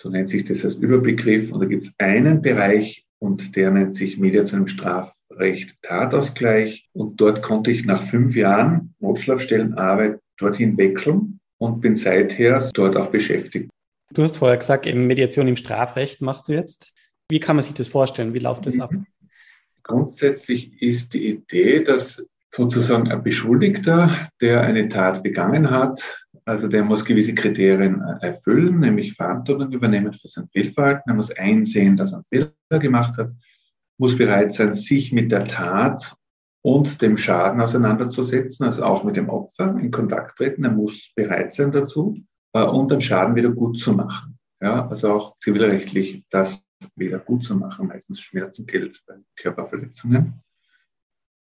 so 0.00 0.08
nennt 0.08 0.30
sich 0.30 0.44
das 0.46 0.64
als 0.64 0.76
Überbegriff. 0.76 1.52
Und 1.52 1.60
da 1.60 1.66
gibt 1.66 1.86
es 1.86 1.94
einen 1.98 2.40
Bereich 2.40 3.06
und 3.18 3.54
der 3.54 3.70
nennt 3.70 3.94
sich 3.94 4.16
Mediation 4.16 4.62
im 4.62 4.66
Strafrecht 4.66 5.76
Tatausgleich. 5.82 6.88
Und 6.94 7.20
dort 7.20 7.42
konnte 7.42 7.70
ich 7.70 7.84
nach 7.84 8.02
fünf 8.02 8.34
Jahren 8.34 8.94
Notschlafstellenarbeit 9.00 10.18
dorthin 10.38 10.78
wechseln 10.78 11.39
und 11.60 11.80
bin 11.80 11.94
seither 11.94 12.70
dort 12.74 12.96
auch 12.96 13.10
beschäftigt. 13.10 13.70
Du 14.12 14.22
hast 14.22 14.38
vorher 14.38 14.56
gesagt, 14.56 14.86
eben 14.86 15.06
Mediation 15.06 15.46
im 15.46 15.56
Strafrecht 15.56 16.20
machst 16.20 16.48
du 16.48 16.52
jetzt. 16.52 16.92
Wie 17.28 17.38
kann 17.38 17.54
man 17.56 17.64
sich 17.64 17.74
das 17.74 17.86
vorstellen? 17.86 18.34
Wie 18.34 18.40
läuft 18.40 18.66
das 18.66 18.80
ab? 18.80 18.90
Grundsätzlich 19.84 20.82
ist 20.82 21.14
die 21.14 21.28
Idee, 21.28 21.84
dass 21.84 22.24
sozusagen 22.50 23.10
ein 23.10 23.22
Beschuldigter, 23.22 24.10
der 24.40 24.62
eine 24.62 24.88
Tat 24.88 25.22
begangen 25.22 25.70
hat. 25.70 26.24
Also 26.44 26.66
der 26.66 26.82
muss 26.82 27.04
gewisse 27.04 27.34
Kriterien 27.34 28.00
erfüllen, 28.20 28.80
nämlich 28.80 29.14
Verantwortung 29.14 29.70
übernehmen 29.70 30.12
für 30.12 30.28
sein 30.28 30.48
Fehlverhalten. 30.48 31.10
Er 31.10 31.14
muss 31.14 31.30
einsehen, 31.30 31.96
dass 31.96 32.12
er 32.12 32.16
einen 32.16 32.24
Fehler 32.24 32.80
gemacht 32.80 33.16
hat, 33.18 33.30
muss 33.98 34.16
bereit 34.16 34.54
sein, 34.54 34.72
sich 34.72 35.12
mit 35.12 35.30
der 35.30 35.44
Tat 35.44 36.16
und 36.62 37.00
dem 37.00 37.16
Schaden 37.16 37.60
auseinanderzusetzen, 37.60 38.66
also 38.66 38.84
auch 38.84 39.04
mit 39.04 39.16
dem 39.16 39.28
Opfer 39.28 39.76
in 39.80 39.90
Kontakt 39.90 40.36
treten. 40.36 40.64
Er 40.64 40.72
muss 40.72 41.12
bereit 41.14 41.54
sein 41.54 41.72
dazu 41.72 42.18
äh, 42.52 42.62
und 42.62 42.90
den 42.90 43.00
Schaden 43.00 43.34
wieder 43.34 43.50
gut 43.50 43.78
zu 43.78 43.92
machen. 43.92 44.38
Ja, 44.60 44.86
also 44.88 45.12
auch 45.12 45.38
zivilrechtlich 45.38 46.24
das 46.30 46.62
wieder 46.96 47.18
gut 47.18 47.44
zu 47.44 47.56
machen, 47.56 47.88
meistens 47.88 48.20
Schmerzen, 48.20 48.66
Geld 48.66 49.02
bei 49.06 49.14
Körperverletzungen. 49.36 50.42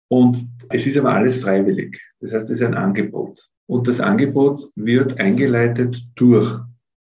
Und 0.09 0.45
es 0.69 0.87
ist 0.87 0.97
aber 0.97 1.13
alles 1.13 1.37
freiwillig. 1.37 2.01
Das 2.19 2.33
heißt, 2.33 2.45
es 2.45 2.59
ist 2.59 2.65
ein 2.65 2.75
Angebot. 2.75 3.49
Und 3.67 3.87
das 3.87 3.99
Angebot 3.99 4.71
wird 4.75 5.19
eingeleitet 5.19 6.01
durch 6.15 6.59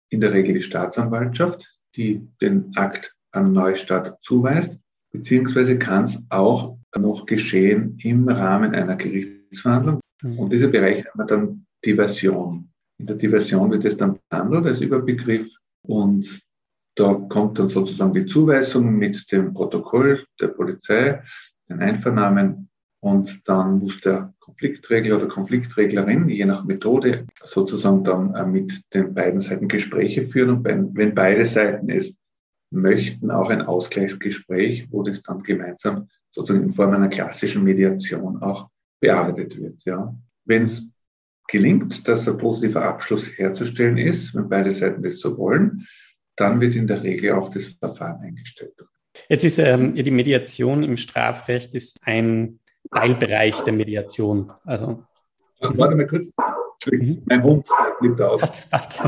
in 0.09 0.21
der 0.21 0.33
Regel 0.33 0.55
die 0.55 0.61
Staatsanwaltschaft, 0.61 1.79
die 1.95 2.27
den 2.41 2.71
Akt 2.75 3.15
an 3.31 3.51
Neustadt 3.51 4.17
zuweist, 4.23 4.79
beziehungsweise 5.15 5.77
kann 5.79 6.05
es 6.05 6.21
auch 6.29 6.77
noch 6.97 7.25
geschehen 7.25 7.97
im 8.03 8.27
Rahmen 8.27 8.73
einer 8.73 8.95
Gerichtsverhandlung. 8.95 9.99
Mhm. 10.21 10.39
Und 10.39 10.53
dieser 10.53 10.67
Bereich 10.67 11.05
haben 11.05 11.19
wir 11.19 11.25
dann 11.25 11.65
Diversion. 11.85 12.69
In 12.97 13.07
der 13.07 13.17
Diversion 13.17 13.71
wird 13.71 13.85
es 13.85 13.97
dann 13.97 14.19
behandelt 14.29 14.65
als 14.65 14.81
Überbegriff 14.81 15.47
und 15.83 16.41
da 16.95 17.13
kommt 17.13 17.59
dann 17.59 17.69
sozusagen 17.69 18.13
die 18.13 18.25
Zuweisung 18.25 18.97
mit 18.97 19.29
dem 19.31 19.53
Protokoll 19.53 20.23
der 20.39 20.47
Polizei, 20.47 21.21
den 21.69 21.79
Einvernahmen 21.79 22.69
und 23.01 23.41
dann 23.47 23.79
muss 23.79 23.99
der 24.01 24.33
Konfliktregler 24.39 25.17
oder 25.17 25.27
Konfliktreglerin, 25.27 26.29
je 26.29 26.45
nach 26.45 26.63
Methode, 26.63 27.25
sozusagen 27.43 28.03
dann 28.03 28.33
äh, 28.33 28.45
mit 28.45 28.81
den 28.93 29.13
beiden 29.13 29.41
Seiten 29.41 29.67
Gespräche 29.67 30.23
führen. 30.23 30.49
Und 30.49 30.65
wenn 30.65 31.13
beide 31.13 31.45
Seiten 31.45 31.89
es 31.89 32.15
möchten, 32.75 33.31
auch 33.31 33.49
ein 33.49 33.61
Ausgleichsgespräch, 33.61 34.87
wo 34.91 35.03
das 35.03 35.21
dann 35.23 35.43
gemeinsam 35.43 36.09
sozusagen 36.31 36.65
in 36.65 36.71
Form 36.71 36.93
einer 36.93 37.07
klassischen 37.07 37.63
Mediation 37.63 38.41
auch 38.41 38.69
bearbeitet 38.99 39.57
wird. 39.57 39.83
Ja. 39.85 40.15
Wenn 40.45 40.63
es 40.63 40.89
gelingt, 41.47 42.07
dass 42.07 42.27
ein 42.27 42.37
positiver 42.37 42.83
Abschluss 42.83 43.37
herzustellen 43.37 43.97
ist, 43.97 44.33
wenn 44.35 44.49
beide 44.49 44.71
Seiten 44.71 45.03
das 45.03 45.19
so 45.19 45.37
wollen, 45.37 45.87
dann 46.35 46.59
wird 46.59 46.75
in 46.75 46.87
der 46.87 47.03
Regel 47.03 47.33
auch 47.33 47.49
das 47.49 47.65
Verfahren 47.67 48.21
eingestellt. 48.21 48.73
Jetzt 49.29 49.45
ist 49.45 49.59
ähm, 49.59 49.93
die 49.93 50.11
Mediation 50.11 50.83
im 50.83 50.97
Strafrecht 50.97 51.73
ist 51.73 52.01
ein 52.03 52.59
Teilbereich 52.93 53.61
der 53.61 53.73
Mediation. 53.73 54.51
Also, 54.65 55.03
Ach, 55.61 55.71
warte 55.77 55.95
mal 55.95 56.07
kurz. 56.07 56.31
Mhm. 56.85 57.23
Mein 57.25 57.43
Hund 57.43 57.67
fliegt 57.99 58.21
aus. 58.21 58.41
Passt, 58.41 58.69
passt. 58.69 59.01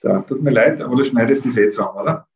So, 0.00 0.18
tut 0.22 0.42
mir 0.42 0.50
leid, 0.50 0.80
aber 0.80 0.96
du 0.96 1.04
schneidest 1.04 1.44
die 1.44 1.50
Sätze 1.50 1.86
an, 1.86 1.94
oder? 1.94 2.26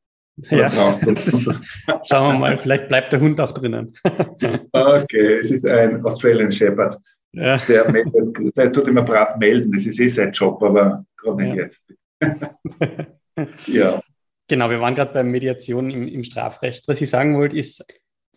oder 0.50 0.68
ja, 0.68 0.90
ist, 1.06 1.60
schauen 2.06 2.34
wir 2.34 2.38
mal, 2.38 2.58
vielleicht 2.58 2.88
bleibt 2.88 3.10
der 3.10 3.20
Hund 3.20 3.40
auch 3.40 3.52
drinnen. 3.52 3.94
okay, 4.72 5.38
es 5.38 5.50
ist 5.50 5.66
ein 5.66 6.04
Australian 6.04 6.52
Shepherd. 6.52 6.98
Ja. 7.32 7.56
Der, 7.66 7.90
meldet, 7.90 8.54
der 8.54 8.70
tut 8.70 8.86
immer 8.86 9.00
brav 9.00 9.38
melden, 9.38 9.72
das 9.72 9.86
ist 9.86 9.98
eh 9.98 10.08
sein 10.08 10.32
Job, 10.32 10.62
aber 10.62 11.06
gerade 11.16 11.42
nicht 11.42 11.56
ja. 11.56 11.62
jetzt. 11.62 11.84
ja. 13.66 14.00
Genau, 14.46 14.68
wir 14.68 14.82
waren 14.82 14.94
gerade 14.94 15.14
bei 15.14 15.22
Mediation 15.22 15.90
im, 15.90 16.06
im 16.06 16.22
Strafrecht. 16.22 16.86
Was 16.86 17.00
ich 17.00 17.08
sagen 17.08 17.34
wollte, 17.34 17.56
ist, 17.56 17.82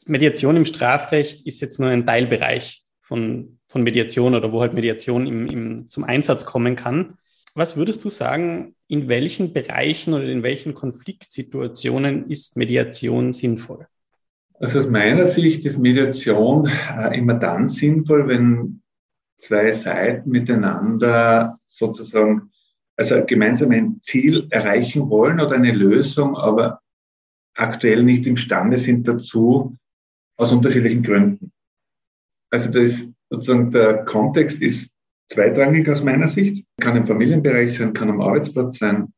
Mediation 0.05 0.55
im 0.55 0.63
Strafrecht 0.63 1.46
ist 1.46 1.60
jetzt 1.60 1.81
nur 1.81 1.89
ein 1.89 2.05
Teilbereich 2.05 2.81
von, 3.01 3.60
von 3.67 3.84
Mediation 3.84 4.36
oder 4.36 4.53
wo 4.53 4.62
halt 4.62 4.74
Mediation 4.74 5.27
im, 5.27 5.48
im, 5.48 5.89
zum 5.89 6.05
Einsatz 6.05 6.46
kommen 6.46 6.77
kann. 6.77 7.17
Was 7.57 7.75
würdest 7.75 8.05
du 8.05 8.11
sagen, 8.11 8.75
in 8.87 9.07
welchen 9.09 9.51
Bereichen 9.51 10.13
oder 10.13 10.25
in 10.25 10.43
welchen 10.43 10.75
Konfliktsituationen 10.75 12.29
ist 12.29 12.55
Mediation 12.55 13.33
sinnvoll? 13.33 13.87
Also 14.59 14.77
aus 14.77 14.87
meiner 14.87 15.25
Sicht 15.25 15.65
ist 15.65 15.79
Mediation 15.79 16.69
äh, 16.95 17.17
immer 17.17 17.33
dann 17.33 17.67
sinnvoll, 17.67 18.27
wenn 18.27 18.83
zwei 19.37 19.71
Seiten 19.71 20.29
miteinander 20.29 21.59
sozusagen, 21.65 22.51
also 22.95 23.25
gemeinsam 23.25 23.71
ein 23.71 24.01
Ziel 24.01 24.45
erreichen 24.51 25.09
wollen 25.09 25.39
oder 25.39 25.53
eine 25.53 25.71
Lösung, 25.71 26.37
aber 26.37 26.81
aktuell 27.55 28.03
nicht 28.03 28.27
imstande 28.27 28.77
sind 28.77 29.07
dazu, 29.07 29.75
aus 30.35 30.51
unterschiedlichen 30.51 31.01
Gründen. 31.01 31.51
Also 32.51 32.71
das 32.71 33.07
sozusagen 33.31 33.71
der 33.71 34.05
Kontext 34.05 34.61
ist 34.61 34.91
zweitrangig 35.27 35.89
aus 35.89 36.03
meiner 36.03 36.27
Sicht, 36.27 36.65
kann 36.79 36.96
im 36.96 37.05
Familienbereich 37.05 37.74
sein, 37.74 37.93
kann 37.93 38.10
am 38.10 38.22
Arbeitsplatz 38.22 38.79
sein, 38.79 39.13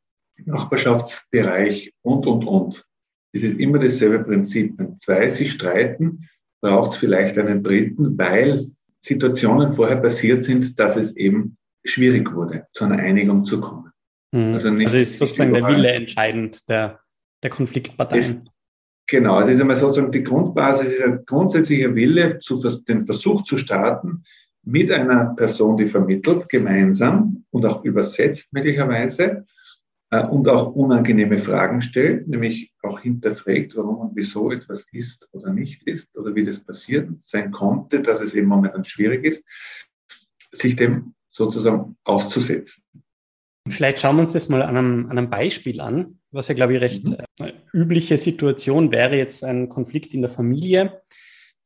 Nachbarschaftsbereich 0.46 1.94
und, 2.02 2.26
und, 2.26 2.46
und. 2.46 2.86
Es 3.32 3.44
ist 3.44 3.60
immer 3.60 3.80
dasselbe 3.80 4.24
Prinzip. 4.24 4.74
Wenn 4.78 4.98
zwei 4.98 5.30
sich 5.30 5.52
streiten, 5.52 6.28
braucht 6.62 6.92
es 6.92 6.98
vielleicht 6.98 7.38
einen 7.38 7.64
dritten, 7.64 8.18
weil 8.18 8.66
Situationen 9.02 9.72
vorher 9.72 9.98
passiert 9.98 10.44
sind, 10.44 10.80
dass 10.80 10.96
es 10.96 11.16
eben 11.16 11.58
schwierig 11.84 12.34
wurde, 12.34 12.68
zu 12.74 12.86
einer 12.86 12.98
Einigung 12.98 13.46
zu 13.46 13.62
kommen. 13.62 13.92
Mhm. 14.32 14.54
Also, 14.54 14.70
nicht, 14.70 14.88
also 14.88 14.98
ist 14.98 15.18
sozusagen 15.18 15.54
der 15.54 15.68
Wille 15.68 15.92
entscheidend 15.92 16.68
der, 16.70 17.00
der 17.44 17.50
Konfliktparteien. 17.50 18.20
Es, 18.20 18.36
genau, 19.08 19.36
also 19.36 19.52
ist 19.52 19.62
einmal 19.62 19.78
sozusagen 19.78 20.12
die 20.12 20.24
Grundbasis, 20.24 20.90
ist 20.90 21.02
ein 21.02 21.24
grundsätzlicher 21.26 21.96
Wille, 21.96 22.40
zu, 22.40 22.62
den 22.88 23.04
Versuch 23.04 23.44
zu 23.44 23.58
starten, 23.58 24.24
mit 24.70 24.92
einer 24.92 25.34
Person, 25.36 25.78
die 25.78 25.88
vermittelt, 25.88 26.48
gemeinsam 26.50 27.46
und 27.50 27.66
auch 27.66 27.84
übersetzt 27.84 28.54
möglicherweise 28.54 29.46
äh, 30.12 30.24
und 30.26 30.48
auch 30.48 30.74
unangenehme 30.76 31.40
Fragen 31.40 31.82
stellt, 31.82 32.28
nämlich 32.28 32.72
auch 32.84 33.00
hinterfragt, 33.00 33.76
warum 33.76 33.98
und 33.98 34.16
wieso 34.16 34.52
etwas 34.52 34.86
ist 34.92 35.28
oder 35.32 35.52
nicht 35.52 35.84
ist 35.88 36.16
oder 36.18 36.36
wie 36.36 36.44
das 36.44 36.60
passiert 36.60 37.10
sein 37.24 37.52
konnte, 37.52 38.02
dass 38.02 38.22
es 38.22 38.34
eben 38.34 38.48
momentan 38.48 38.86
schwierig 38.86 39.26
ist, 39.26 39.44
sich 40.52 40.76
dem 40.76 41.14
sozusagen 41.30 41.96
auszusetzen. 42.04 42.84
Vielleicht 43.68 44.00
schauen 44.00 44.16
wir 44.18 44.24
uns 44.24 44.34
das 44.34 44.50
mal 44.50 44.62
an 44.62 44.78
einem, 44.78 45.06
an 45.10 45.18
einem 45.18 45.30
Beispiel 45.30 45.82
an, 45.82 46.20
was 46.32 46.48
ja, 46.48 46.56
glaube 46.56 46.76
ich, 46.76 46.82
recht 46.82 47.10
mhm. 47.10 47.18
Äh, 47.38 47.54
übliche 47.74 48.18
Situation 48.18 48.92
wäre 48.92 49.16
jetzt 49.16 49.44
ein 49.44 49.70
Konflikt 49.70 50.14
in 50.14 50.22
der 50.22 50.30
Familie. 50.30 51.02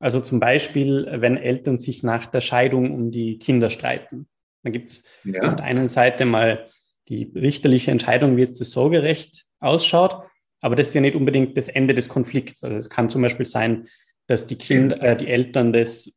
Also 0.03 0.19
zum 0.19 0.41
Beispiel, 0.41 1.07
wenn 1.10 1.38
Eltern 1.38 1.77
sich 1.77 2.03
nach 2.03 2.27
der 2.27 2.41
Scheidung 2.41 2.93
um 2.93 3.10
die 3.10 3.39
Kinder 3.39 3.69
streiten. 3.69 4.27
Dann 4.62 4.74
gibt 4.74 4.89
es 4.89 5.03
ja. 5.24 5.43
auf 5.43 5.55
der 5.55 5.63
einen 5.63 5.88
Seite 5.88 6.25
mal 6.25 6.67
die 7.07 7.31
richterliche 7.33 7.91
Entscheidung, 7.91 8.36
wie 8.36 8.41
jetzt 8.41 8.60
das 8.60 8.72
Sorgerecht 8.72 9.45
ausschaut, 9.62 10.17
aber 10.60 10.75
das 10.75 10.89
ist 10.89 10.93
ja 10.93 11.00
nicht 11.00 11.15
unbedingt 11.15 11.57
das 11.57 11.69
Ende 11.69 11.93
des 11.93 12.10
Konflikts. 12.10 12.65
Also 12.65 12.75
es 12.75 12.89
kann 12.89 13.10
zum 13.10 13.22
Beispiel 13.22 13.45
sein, 13.45 13.88
dass 14.27 14.45
die 14.45 14.57
Kinder, 14.57 15.01
äh, 15.01 15.15
die 15.15 15.27
Eltern 15.27 15.72
das, 15.72 16.12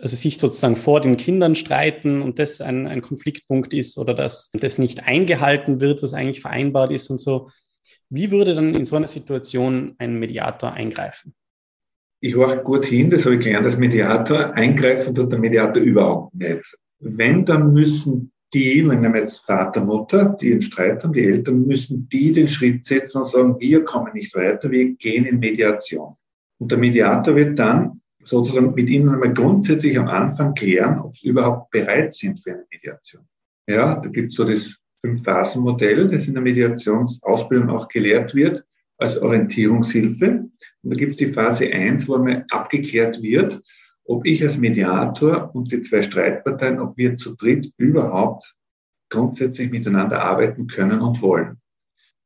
also 0.00 0.16
sich 0.16 0.38
sozusagen 0.38 0.74
vor 0.74 1.00
den 1.00 1.16
Kindern 1.16 1.54
streiten 1.54 2.22
und 2.22 2.40
das 2.40 2.60
ein, 2.60 2.88
ein 2.88 3.00
Konfliktpunkt 3.00 3.72
ist 3.72 3.96
oder 3.96 4.12
dass 4.12 4.50
das 4.54 4.78
nicht 4.78 5.06
eingehalten 5.06 5.80
wird, 5.80 6.02
was 6.02 6.14
eigentlich 6.14 6.40
vereinbart 6.40 6.90
ist 6.90 7.10
und 7.10 7.18
so. 7.18 7.50
Wie 8.08 8.32
würde 8.32 8.56
dann 8.56 8.74
in 8.74 8.86
so 8.86 8.96
einer 8.96 9.06
Situation 9.06 9.94
ein 9.98 10.18
Mediator 10.18 10.72
eingreifen? 10.72 11.32
Ich 12.20 12.36
horche 12.36 12.62
gut 12.62 12.84
hin, 12.84 13.10
das 13.10 13.24
habe 13.24 13.36
ich 13.36 13.44
gelernt 13.44 13.64
als 13.64 13.78
Mediator, 13.78 14.52
eingreifen 14.54 15.14
tut 15.14 15.32
der 15.32 15.38
Mediator 15.38 15.82
überhaupt 15.82 16.34
nicht. 16.34 16.76
Wenn, 17.00 17.44
dann 17.44 17.72
müssen 17.72 18.30
die, 18.52 18.86
wenn 18.86 19.02
wir 19.02 19.20
jetzt 19.20 19.46
Vater, 19.46 19.82
Mutter, 19.82 20.36
die 20.40 20.52
einen 20.52 20.62
Streit 20.62 21.02
haben, 21.02 21.12
die 21.12 21.24
Eltern, 21.24 21.66
müssen 21.66 22.08
die 22.10 22.32
den 22.32 22.48
Schritt 22.48 22.84
setzen 22.84 23.18
und 23.18 23.28
sagen, 23.28 23.56
wir 23.58 23.84
kommen 23.84 24.12
nicht 24.12 24.34
weiter, 24.34 24.70
wir 24.70 24.94
gehen 24.96 25.24
in 25.24 25.38
Mediation. 25.38 26.14
Und 26.58 26.70
der 26.70 26.78
Mediator 26.78 27.36
wird 27.36 27.58
dann 27.58 28.02
sozusagen 28.22 28.74
mit 28.74 28.90
ihnen 28.90 29.08
einmal 29.08 29.32
grundsätzlich 29.32 29.98
am 29.98 30.08
Anfang 30.08 30.54
klären, 30.54 30.98
ob 30.98 31.16
sie 31.16 31.28
überhaupt 31.28 31.70
bereit 31.70 32.12
sind 32.12 32.38
für 32.38 32.52
eine 32.52 32.66
Mediation. 32.70 33.22
Ja, 33.66 33.94
da 33.98 34.08
gibt 34.10 34.30
es 34.30 34.34
so 34.34 34.44
das 34.44 34.76
Fünf-Phasen-Modell, 35.00 36.08
das 36.08 36.26
in 36.26 36.34
der 36.34 36.42
Mediationsausbildung 36.42 37.70
auch 37.70 37.88
gelehrt 37.88 38.34
wird 38.34 38.66
als 39.00 39.20
Orientierungshilfe. 39.20 40.48
Und 40.82 40.90
da 40.90 40.96
gibt 40.96 41.12
es 41.12 41.16
die 41.16 41.32
Phase 41.32 41.70
1, 41.70 42.08
wo 42.08 42.14
einmal 42.14 42.44
abgeklärt 42.50 43.22
wird, 43.22 43.60
ob 44.04 44.26
ich 44.26 44.42
als 44.42 44.58
Mediator 44.58 45.54
und 45.54 45.70
die 45.72 45.82
zwei 45.82 46.02
Streitparteien, 46.02 46.80
ob 46.80 46.96
wir 46.96 47.16
zu 47.16 47.34
dritt 47.34 47.72
überhaupt 47.76 48.54
grundsätzlich 49.08 49.70
miteinander 49.70 50.22
arbeiten 50.22 50.66
können 50.66 51.00
und 51.00 51.22
wollen. 51.22 51.60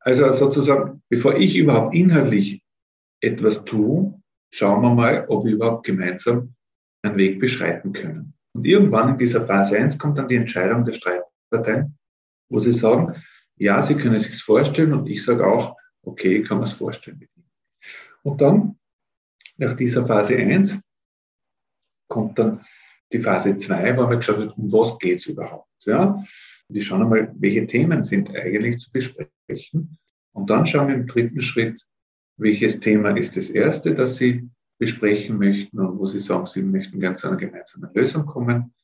Also 0.01 0.31
sozusagen, 0.33 1.03
bevor 1.09 1.37
ich 1.37 1.57
überhaupt 1.57 1.95
inhaltlich 1.95 2.63
etwas 3.21 3.65
tue, 3.65 4.21
schauen 4.53 4.83
wir 4.83 4.95
mal, 4.95 5.25
ob 5.29 5.45
wir 5.45 5.53
überhaupt 5.53 5.87
gemeinsam 5.87 6.55
einen 7.03 7.17
Weg 7.17 7.41
beschreiten 7.41 7.93
können. 7.93 8.35
Und 8.53 8.67
irgendwann 8.67 9.11
in 9.11 9.19
dieser 9.19 9.43
Phase 9.43 9.79
1 9.79 9.99
kommt 9.99 10.19
dann 10.19 10.29
die 10.29 10.37
Entscheidung 10.37 10.85
der 10.85 10.93
Streitparteien, 10.93 11.99
wo 12.51 12.59
sie 12.59 12.73
sagen, 12.73 13.15
ja, 13.57 13.83
Sie 13.83 13.95
können 13.95 14.17
es 14.17 14.25
sich 14.25 14.43
vorstellen 14.43 14.93
und 14.93 15.09
ich 15.09 15.25
sage 15.25 15.47
auch, 15.47 15.77
okay, 16.05 16.43
kann 16.43 16.59
man 16.59 16.67
es 16.67 16.75
vorstellen. 16.75 17.29
Und 18.23 18.41
dann, 18.41 18.79
nach 19.57 19.75
dieser 19.75 20.07
Phase 20.07 20.37
1, 20.37 20.79
kommt 22.09 22.39
dann 22.39 22.65
die 23.13 23.21
Phase 23.21 23.57
2, 23.57 23.97
wo 23.97 24.03
man 24.03 24.19
geschaut 24.19 24.39
hat, 24.39 24.57
um 24.57 24.73
was 24.73 24.99
geht 24.99 25.19
es 25.19 25.27
überhaupt. 25.27 25.69
Ja? 25.85 26.25
Wir 26.69 26.83
schauen 26.83 27.03
einmal, 27.03 27.33
welche 27.39 27.67
Themen 27.67 28.05
sind 28.05 28.35
eigentlich 28.35 28.79
zu 28.79 28.91
besprechen. 28.91 29.99
Und 30.33 30.51
dann 30.51 30.67
schauen 30.67 30.89
wir 30.89 30.95
im 30.95 31.07
dritten 31.07 31.41
Schritt, 31.41 31.87
welches 32.37 32.81
Thema 32.81 33.17
ist 33.17 33.37
das 33.37 33.51
erste, 33.51 33.95
das 33.95 34.17
Sie 34.17 34.49
besprechen 34.79 35.39
möchten 35.39 35.79
und 35.79 35.99
wo 35.99 36.07
Sie 36.07 36.19
sagen, 36.19 36.47
Sie 36.47 36.63
möchten 36.63 36.99
gerne 36.99 37.17
zu 37.17 37.29
einer 37.29 37.37
gemeinsamen 37.37 37.93
Lösung 37.95 38.27
kommen. 38.27 38.75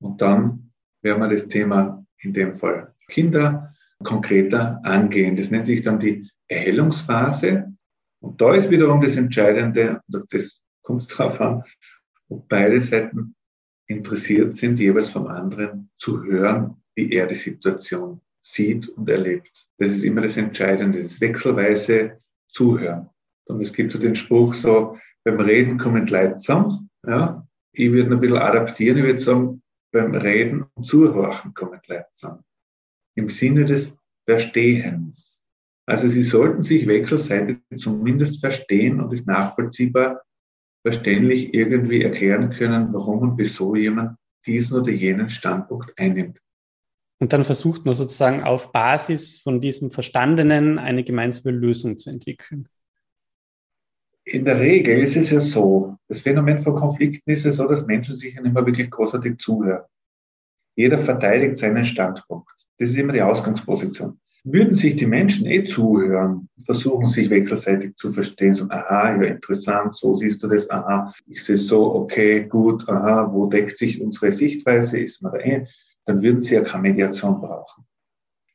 Und 0.00 0.20
dann 0.20 0.72
werden 1.02 1.22
wir 1.22 1.28
das 1.28 1.48
Thema, 1.48 2.04
in 2.18 2.34
dem 2.34 2.54
Fall 2.54 2.94
Kinder, 3.08 3.72
konkreter 4.02 4.80
angehen. 4.84 5.36
Das 5.36 5.50
nennt 5.50 5.66
sich 5.66 5.82
dann 5.82 5.98
die 5.98 6.28
Erhellungsphase. 6.50 7.72
Und 8.20 8.40
da 8.40 8.54
ist 8.54 8.70
wiederum 8.70 9.00
das 9.00 9.16
Entscheidende, 9.16 10.02
und 10.12 10.26
das 10.32 10.60
kommt 10.82 11.10
darauf 11.18 11.40
an, 11.40 11.64
ob 12.28 12.48
beide 12.48 12.80
Seiten 12.80 13.34
interessiert 13.86 14.56
sind, 14.56 14.78
jeweils 14.78 15.10
vom 15.10 15.26
anderen 15.26 15.90
zu 15.98 16.22
hören, 16.22 16.76
wie 16.94 17.10
er 17.12 17.26
die 17.26 17.34
Situation 17.34 18.20
sieht 18.42 18.88
und 18.88 19.08
erlebt. 19.08 19.68
Das 19.78 19.92
ist 19.92 20.04
immer 20.04 20.22
das 20.22 20.36
Entscheidende, 20.36 21.02
das 21.02 21.20
wechselweise 21.20 22.20
Zuhören. 22.48 23.10
Und 23.46 23.60
es 23.60 23.72
gibt 23.72 23.92
so 23.92 23.98
den 23.98 24.14
Spruch 24.14 24.54
so, 24.54 24.98
beim 25.24 25.40
Reden 25.40 25.78
kommen 25.78 26.06
zusammen. 26.06 26.90
Ja? 27.06 27.46
Ich 27.72 27.90
würde 27.90 28.10
ein 28.10 28.20
bisschen 28.20 28.38
adaptieren, 28.38 28.98
ich 28.98 29.04
würde 29.04 29.20
sagen, 29.20 29.62
beim 29.92 30.14
Reden 30.14 30.66
und 30.74 30.84
Zuhören 30.84 31.52
kommen 31.54 31.80
zusammen. 32.12 32.44
Im 33.16 33.28
Sinne 33.28 33.64
des 33.64 33.92
Verstehens. 34.24 35.29
Also 35.90 36.06
Sie 36.06 36.22
sollten 36.22 36.62
sich 36.62 36.86
wechselseitig 36.86 37.58
zumindest 37.76 38.38
verstehen 38.38 39.00
und 39.00 39.12
es 39.12 39.26
nachvollziehbar, 39.26 40.22
verständlich 40.82 41.52
irgendwie 41.52 42.02
erklären 42.02 42.50
können, 42.50 42.92
warum 42.92 43.18
und 43.22 43.38
wieso 43.38 43.74
jemand 43.74 44.16
diesen 44.46 44.78
oder 44.78 44.92
jenen 44.92 45.30
Standpunkt 45.30 45.92
einnimmt. 45.98 46.40
Und 47.18 47.32
dann 47.32 47.42
versucht 47.42 47.86
man 47.86 47.96
sozusagen 47.96 48.44
auf 48.44 48.70
Basis 48.70 49.40
von 49.40 49.60
diesem 49.60 49.90
Verstandenen 49.90 50.78
eine 50.78 51.02
gemeinsame 51.02 51.56
Lösung 51.56 51.98
zu 51.98 52.08
entwickeln. 52.08 52.68
In 54.22 54.44
der 54.44 54.60
Regel 54.60 54.96
ist 55.00 55.16
es 55.16 55.30
ja 55.30 55.40
so, 55.40 55.96
das 56.06 56.20
Phänomen 56.20 56.62
von 56.62 56.76
Konflikten 56.76 57.28
ist 57.28 57.44
ja 57.44 57.50
so, 57.50 57.66
dass 57.66 57.86
Menschen 57.86 58.14
sich 58.14 58.34
ja 58.36 58.42
nicht 58.42 58.54
mehr 58.54 58.64
wirklich 58.64 58.88
großartig 58.92 59.38
zuhören. 59.38 59.82
Jeder 60.76 61.00
verteidigt 61.00 61.56
seinen 61.58 61.84
Standpunkt. 61.84 62.48
Das 62.78 62.90
ist 62.90 62.96
immer 62.96 63.12
die 63.12 63.22
Ausgangsposition. 63.22 64.19
Würden 64.44 64.74
sich 64.74 64.96
die 64.96 65.06
Menschen 65.06 65.46
eh 65.46 65.64
zuhören, 65.66 66.48
versuchen 66.64 67.06
sich 67.06 67.28
wechselseitig 67.28 67.96
zu 67.96 68.10
verstehen, 68.10 68.54
so, 68.54 68.64
aha, 68.70 69.16
ja, 69.16 69.22
interessant, 69.24 69.94
so 69.96 70.14
siehst 70.14 70.42
du 70.42 70.48
das, 70.48 70.68
aha, 70.70 71.12
ich 71.26 71.44
sehe 71.44 71.58
so, 71.58 71.94
okay, 71.94 72.44
gut, 72.44 72.88
aha, 72.88 73.30
wo 73.32 73.46
deckt 73.46 73.76
sich 73.76 74.00
unsere 74.00 74.32
Sichtweise, 74.32 74.98
ist 74.98 75.22
man 75.22 75.32
da 75.32 75.38
eh, 75.38 75.66
dann 76.06 76.22
würden 76.22 76.40
sie 76.40 76.54
ja 76.54 76.62
keine 76.62 76.82
Mediation 76.82 77.40
brauchen. 77.40 77.84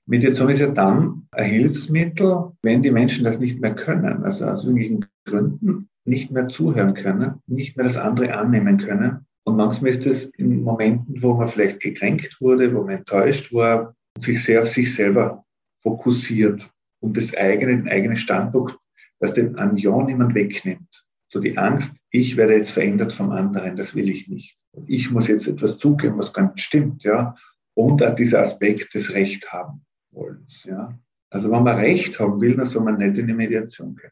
Mediation 0.08 0.50
ist 0.50 0.60
ja 0.60 0.68
dann 0.68 1.28
ein 1.32 1.50
Hilfsmittel, 1.50 2.52
wenn 2.62 2.84
die 2.84 2.92
Menschen 2.92 3.24
das 3.24 3.40
nicht 3.40 3.60
mehr 3.60 3.76
können, 3.76 4.24
also 4.24 4.46
aus 4.46 4.64
irgendwelchen 4.64 5.06
Gründen 5.26 5.90
nicht 6.04 6.32
mehr 6.32 6.48
zuhören 6.48 6.94
können, 6.94 7.42
nicht 7.48 7.78
mehr 7.78 7.86
das 7.86 7.98
andere 7.98 8.36
annehmen 8.36 8.78
können. 8.78 9.26
Und 9.44 9.58
manchmal 9.58 9.92
ist 9.92 10.06
es 10.06 10.26
in 10.38 10.64
Momenten, 10.64 11.22
wo 11.22 11.36
man 11.36 11.48
vielleicht 11.48 11.80
gekränkt 11.80 12.38
wurde, 12.40 12.74
wo 12.74 12.84
man 12.84 12.98
enttäuscht 12.98 13.54
war, 13.54 13.96
sich 14.20 14.44
sehr 14.44 14.62
auf 14.62 14.70
sich 14.70 14.94
selber 14.94 15.45
fokussiert 15.86 16.68
und 17.00 17.16
das 17.16 17.36
eigene, 17.38 17.78
den 17.78 17.88
eigenen 17.88 18.18
Standpunkt, 18.18 18.76
dass 19.20 19.36
den 19.36 19.56
an 19.58 19.78
ja 19.78 19.96
niemand 20.04 20.34
wegnimmt. 20.34 21.06
So 21.32 21.40
die 21.40 21.58
Angst, 21.58 21.96
ich 22.10 22.38
werde 22.38 22.56
jetzt 22.56 22.72
verändert 22.72 23.14
vom 23.14 23.30
anderen, 23.32 23.76
das 23.76 23.94
will 23.94 24.10
ich 24.10 24.28
nicht. 24.28 24.58
Ich 24.88 25.12
muss 25.12 25.28
jetzt 25.28 25.48
etwas 25.48 25.78
zugeben, 25.78 26.18
was 26.18 26.34
nicht 26.36 26.60
stimmt, 26.60 27.04
ja. 27.04 27.36
Und 27.76 28.04
auch 28.04 28.16
dieser 28.16 28.42
Aspekt 28.42 28.96
des 28.96 29.14
Recht 29.14 29.52
haben 29.52 29.86
wollens, 30.12 30.64
ja. 30.64 30.98
Also 31.30 31.52
wenn 31.52 31.64
man 31.64 31.78
Recht 31.78 32.20
haben 32.20 32.42
will, 32.42 32.56
dann 32.56 32.66
soll 32.66 32.84
man 32.84 32.98
nicht 32.98 33.18
in 33.18 33.28
die 33.28 33.34
Mediation 33.34 33.96
gehen. 33.96 34.12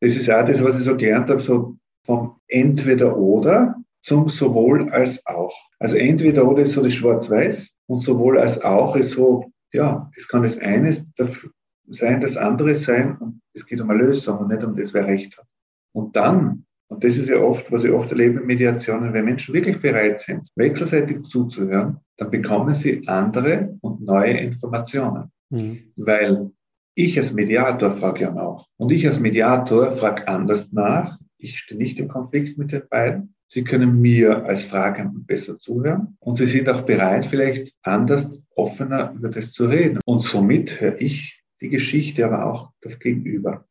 Das 0.00 0.14
ist 0.14 0.30
auch 0.30 0.44
das, 0.44 0.62
was 0.62 0.78
ich 0.78 0.84
so 0.84 0.96
gelernt 0.96 1.28
habe, 1.28 1.40
so 1.40 1.76
vom 2.04 2.40
entweder 2.46 3.16
oder 3.16 3.76
zum 4.02 4.28
sowohl 4.28 4.90
als 4.90 5.24
auch. 5.26 5.54
Also 5.78 5.96
entweder 5.96 6.46
oder 6.46 6.62
ist 6.62 6.72
so 6.72 6.82
das 6.82 6.94
Schwarz-Weiß 6.94 7.74
und 7.86 8.00
sowohl 8.00 8.38
als 8.38 8.60
auch 8.62 8.96
ist 8.96 9.10
so, 9.10 9.52
ja, 9.72 10.10
es 10.16 10.28
kann 10.28 10.42
das 10.42 10.58
eine 10.58 10.92
sein, 10.92 12.20
das 12.20 12.36
andere 12.36 12.74
sein 12.74 13.16
und 13.18 13.40
es 13.52 13.66
geht 13.66 13.80
um 13.80 13.90
eine 13.90 14.02
Lösung 14.02 14.38
und 14.38 14.48
nicht 14.48 14.64
um 14.64 14.76
das, 14.76 14.94
wer 14.94 15.06
Recht 15.06 15.36
hat. 15.38 15.46
Und 15.92 16.14
dann 16.14 16.64
und 16.90 17.04
das 17.04 17.16
ist 17.16 17.28
ja 17.28 17.36
oft, 17.36 17.70
was 17.70 17.84
ich 17.84 17.92
oft 17.92 18.10
erlebe 18.10 18.40
in 18.40 18.46
Mediationen, 18.46 19.12
wenn 19.12 19.24
Menschen 19.24 19.54
wirklich 19.54 19.80
bereit 19.80 20.20
sind, 20.20 20.48
wechselseitig 20.56 21.22
zuzuhören, 21.22 21.98
dann 22.16 22.30
bekommen 22.30 22.74
sie 22.74 23.06
andere 23.06 23.78
und 23.80 24.02
neue 24.02 24.32
Informationen. 24.32 25.30
Mhm. 25.50 25.92
Weil 25.94 26.50
ich 26.96 27.16
als 27.16 27.32
Mediator 27.32 27.92
frage 27.92 28.22
ja 28.22 28.34
auch. 28.34 28.66
Und 28.76 28.90
ich 28.90 29.06
als 29.06 29.20
Mediator 29.20 29.92
frage 29.92 30.26
anders 30.26 30.72
nach. 30.72 31.16
Ich 31.38 31.58
stehe 31.58 31.78
nicht 31.78 32.00
im 32.00 32.08
Konflikt 32.08 32.58
mit 32.58 32.72
den 32.72 32.82
beiden. 32.90 33.34
Sie 33.52 33.64
können 33.64 34.00
mir 34.00 34.44
als 34.44 34.64
Fragenden 34.64 35.26
besser 35.26 35.58
zuhören 35.58 36.16
und 36.20 36.36
Sie 36.36 36.46
sind 36.46 36.68
auch 36.68 36.82
bereit, 36.82 37.24
vielleicht 37.24 37.74
anders, 37.82 38.30
offener 38.54 39.12
über 39.16 39.28
das 39.28 39.52
zu 39.52 39.66
reden. 39.66 39.98
Und 40.04 40.20
somit 40.20 40.80
höre 40.80 41.00
ich 41.00 41.42
die 41.60 41.68
Geschichte, 41.68 42.24
aber 42.24 42.46
auch 42.46 42.70
das 42.80 42.98
Gegenüber. 42.98 43.66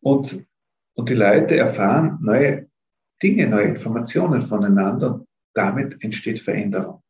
Und 0.00 0.44
und 0.94 1.08
die 1.08 1.14
Leute 1.14 1.56
erfahren 1.56 2.18
neue 2.22 2.68
Dinge, 3.22 3.48
neue 3.48 3.64
Informationen 3.64 4.42
voneinander 4.42 5.24
damit 5.54 6.02
entsteht 6.02 6.40
Veränderung. 6.40 7.03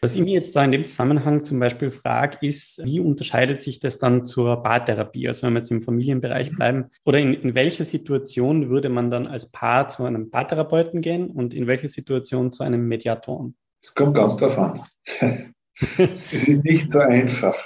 Was 0.00 0.14
ich 0.14 0.22
mir 0.22 0.34
jetzt 0.34 0.54
da 0.54 0.64
in 0.64 0.70
dem 0.70 0.86
Zusammenhang 0.86 1.44
zum 1.44 1.58
Beispiel 1.58 1.90
frage, 1.90 2.46
ist, 2.46 2.80
wie 2.84 3.00
unterscheidet 3.00 3.60
sich 3.60 3.80
das 3.80 3.98
dann 3.98 4.24
zur 4.24 4.62
Paartherapie? 4.62 5.26
Also 5.26 5.44
wenn 5.44 5.54
wir 5.54 5.58
jetzt 5.58 5.72
im 5.72 5.82
Familienbereich 5.82 6.54
bleiben, 6.54 6.86
oder 7.04 7.18
in, 7.18 7.34
in 7.34 7.54
welcher 7.56 7.84
Situation 7.84 8.68
würde 8.70 8.90
man 8.90 9.10
dann 9.10 9.26
als 9.26 9.50
Paar 9.50 9.88
zu 9.88 10.04
einem 10.04 10.30
Paartherapeuten 10.30 11.00
gehen 11.00 11.30
und 11.30 11.52
in 11.52 11.66
welcher 11.66 11.88
Situation 11.88 12.52
zu 12.52 12.62
einem 12.62 12.86
Mediatoren? 12.86 13.56
Es 13.82 13.92
kommt 13.92 14.14
ganz 14.14 14.36
drauf 14.36 14.56
an. 14.58 14.82
es 15.98 16.44
ist 16.46 16.64
nicht 16.64 16.92
so 16.92 17.00
einfach. 17.00 17.56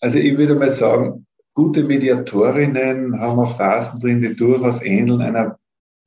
Also 0.00 0.18
ich 0.18 0.36
würde 0.36 0.54
mal 0.54 0.70
sagen, 0.70 1.26
Gute 1.54 1.82
Mediatorinnen 1.82 3.20
haben 3.20 3.38
auch 3.38 3.56
Phasen 3.56 4.00
drin, 4.00 4.20
die 4.20 4.34
durchaus 4.36 4.82
ähneln 4.82 5.20
einer 5.20 5.58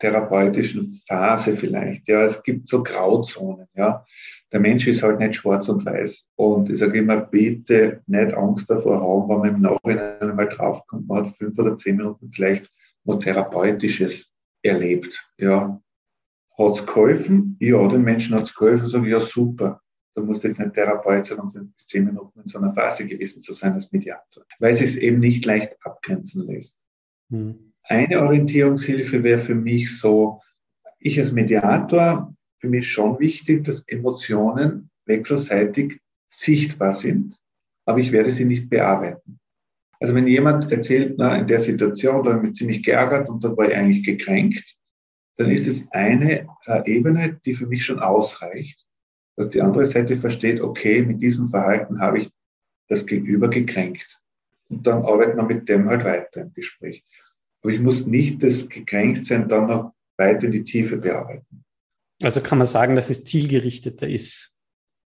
therapeutischen 0.04 1.02
Phase 1.08 1.56
vielleicht. 1.56 2.10
Ja, 2.10 2.24
es 2.24 2.44
gibt 2.44 2.68
so 2.68 2.84
Grauzonen. 2.84 3.68
Ja, 3.74 4.06
der 4.52 4.60
Mensch 4.60 4.86
ist 4.86 5.02
halt 5.02 5.20
nicht 5.20 5.36
schwarz 5.36 5.70
und 5.70 5.86
weiß. 5.86 6.30
Und 6.36 6.70
ich 6.70 6.78
sage 6.78 7.00
immer, 7.00 7.18
bitte 7.18 8.02
nicht 8.06 8.34
Angst 8.34 8.70
davor 8.70 9.00
haben, 9.00 9.30
wenn 9.30 9.40
man 9.40 9.56
im 9.56 9.62
Nachhinein 9.62 10.30
einmal 10.30 10.50
draufkommt, 10.50 11.08
man 11.08 11.26
hat 11.26 11.38
fünf 11.38 11.58
oder 11.58 11.78
zehn 11.78 11.96
Minuten 11.96 12.30
vielleicht 12.34 12.70
was 13.06 13.20
Therapeutisches 13.20 14.30
erlebt. 14.62 15.26
Ja, 15.38 15.82
hat's 16.58 16.86
geholfen? 16.86 17.56
Ja, 17.62 17.88
den 17.88 18.04
Menschen 18.04 18.36
hat's 18.36 18.54
geholfen. 18.54 18.90
Sage 18.90 19.10
ja, 19.10 19.22
super. 19.22 19.82
Da 20.16 20.22
muss 20.22 20.44
jetzt 20.44 20.60
nicht 20.60 20.74
Therapeut 20.74 21.26
sein, 21.26 21.40
um 21.40 21.52
fünf 21.54 21.74
bis 21.76 21.88
zehn 21.88 22.04
Minuten 22.04 22.42
in 22.42 22.48
so 22.48 22.60
einer 22.60 22.74
Phase 22.74 23.08
gewesen 23.08 23.42
zu 23.42 23.54
sein 23.54 23.74
als 23.74 23.92
Mediator, 23.92 24.44
weil 24.60 24.74
es 24.74 24.82
es 24.82 24.96
eben 24.98 25.20
nicht 25.20 25.46
leicht 25.46 25.76
abgrenzen 25.82 26.46
lässt. 26.46 26.86
Mhm. 27.30 27.73
Eine 27.84 28.22
Orientierungshilfe 28.22 29.24
wäre 29.24 29.40
für 29.40 29.56
mich 29.56 30.00
so, 30.00 30.42
ich 31.00 31.20
als 31.20 31.32
Mediator, 31.32 32.34
für 32.60 32.70
mich 32.70 32.90
schon 32.90 33.20
wichtig, 33.20 33.66
dass 33.66 33.88
Emotionen 33.88 34.90
wechselseitig 35.06 36.00
sichtbar 36.30 36.94
sind, 36.94 37.38
aber 37.86 38.00
ich 38.00 38.12
werde 38.12 38.32
sie 38.32 38.46
nicht 38.46 38.70
bearbeiten. 38.70 39.40
Also 40.00 40.16
wenn 40.16 40.28
jemand 40.28 40.72
erzählt, 40.72 41.16
na, 41.18 41.38
in 41.38 41.48
der 41.48 41.60
Situation, 41.60 42.24
da 42.24 42.34
habe 42.34 42.48
ich 42.48 42.56
ziemlich 42.56 42.84
geärgert 42.84 43.30
und 43.30 43.44
da 43.44 43.56
war 43.56 43.68
ich 43.68 43.76
eigentlich 43.76 44.06
gekränkt, 44.06 44.76
dann 45.38 45.50
ist 45.50 45.68
es 45.68 45.86
eine 45.92 46.48
äh, 46.66 46.82
Ebene, 46.86 47.40
die 47.46 47.54
für 47.54 47.68
mich 47.68 47.84
schon 47.84 48.00
ausreicht 48.00 48.84
dass 49.36 49.50
die 49.50 49.62
andere 49.62 49.86
Seite 49.86 50.18
versteht, 50.18 50.62
okay, 50.62 51.02
mit 51.02 51.22
diesem 51.22 51.50
Verhalten 51.50 52.00
habe 52.00 52.20
ich 52.20 52.32
das 52.88 53.06
Gegenüber 53.06 53.50
gekränkt. 53.50 54.20
Und 54.70 54.86
dann 54.86 55.04
arbeitet 55.04 55.36
man 55.36 55.48
mit 55.48 55.68
dem 55.70 55.90
halt 55.90 56.04
weiter 56.04 56.42
im 56.42 56.54
Gespräch. 56.54 57.04
Aber 57.64 57.74
ich 57.74 57.80
muss 57.80 58.06
nicht 58.06 58.44
das 58.44 58.68
Gekränktsein 58.70 59.48
dann 59.48 59.68
noch 59.68 59.94
weiter 60.18 60.46
in 60.46 60.52
die 60.52 60.64
Tiefe 60.64 60.98
bearbeiten. 60.98 61.64
Also 62.22 62.42
kann 62.42 62.58
man 62.58 62.68
sagen, 62.68 62.96
dass 62.96 63.10
es 63.10 63.24
zielgerichteter 63.24 64.08
ist. 64.08 64.54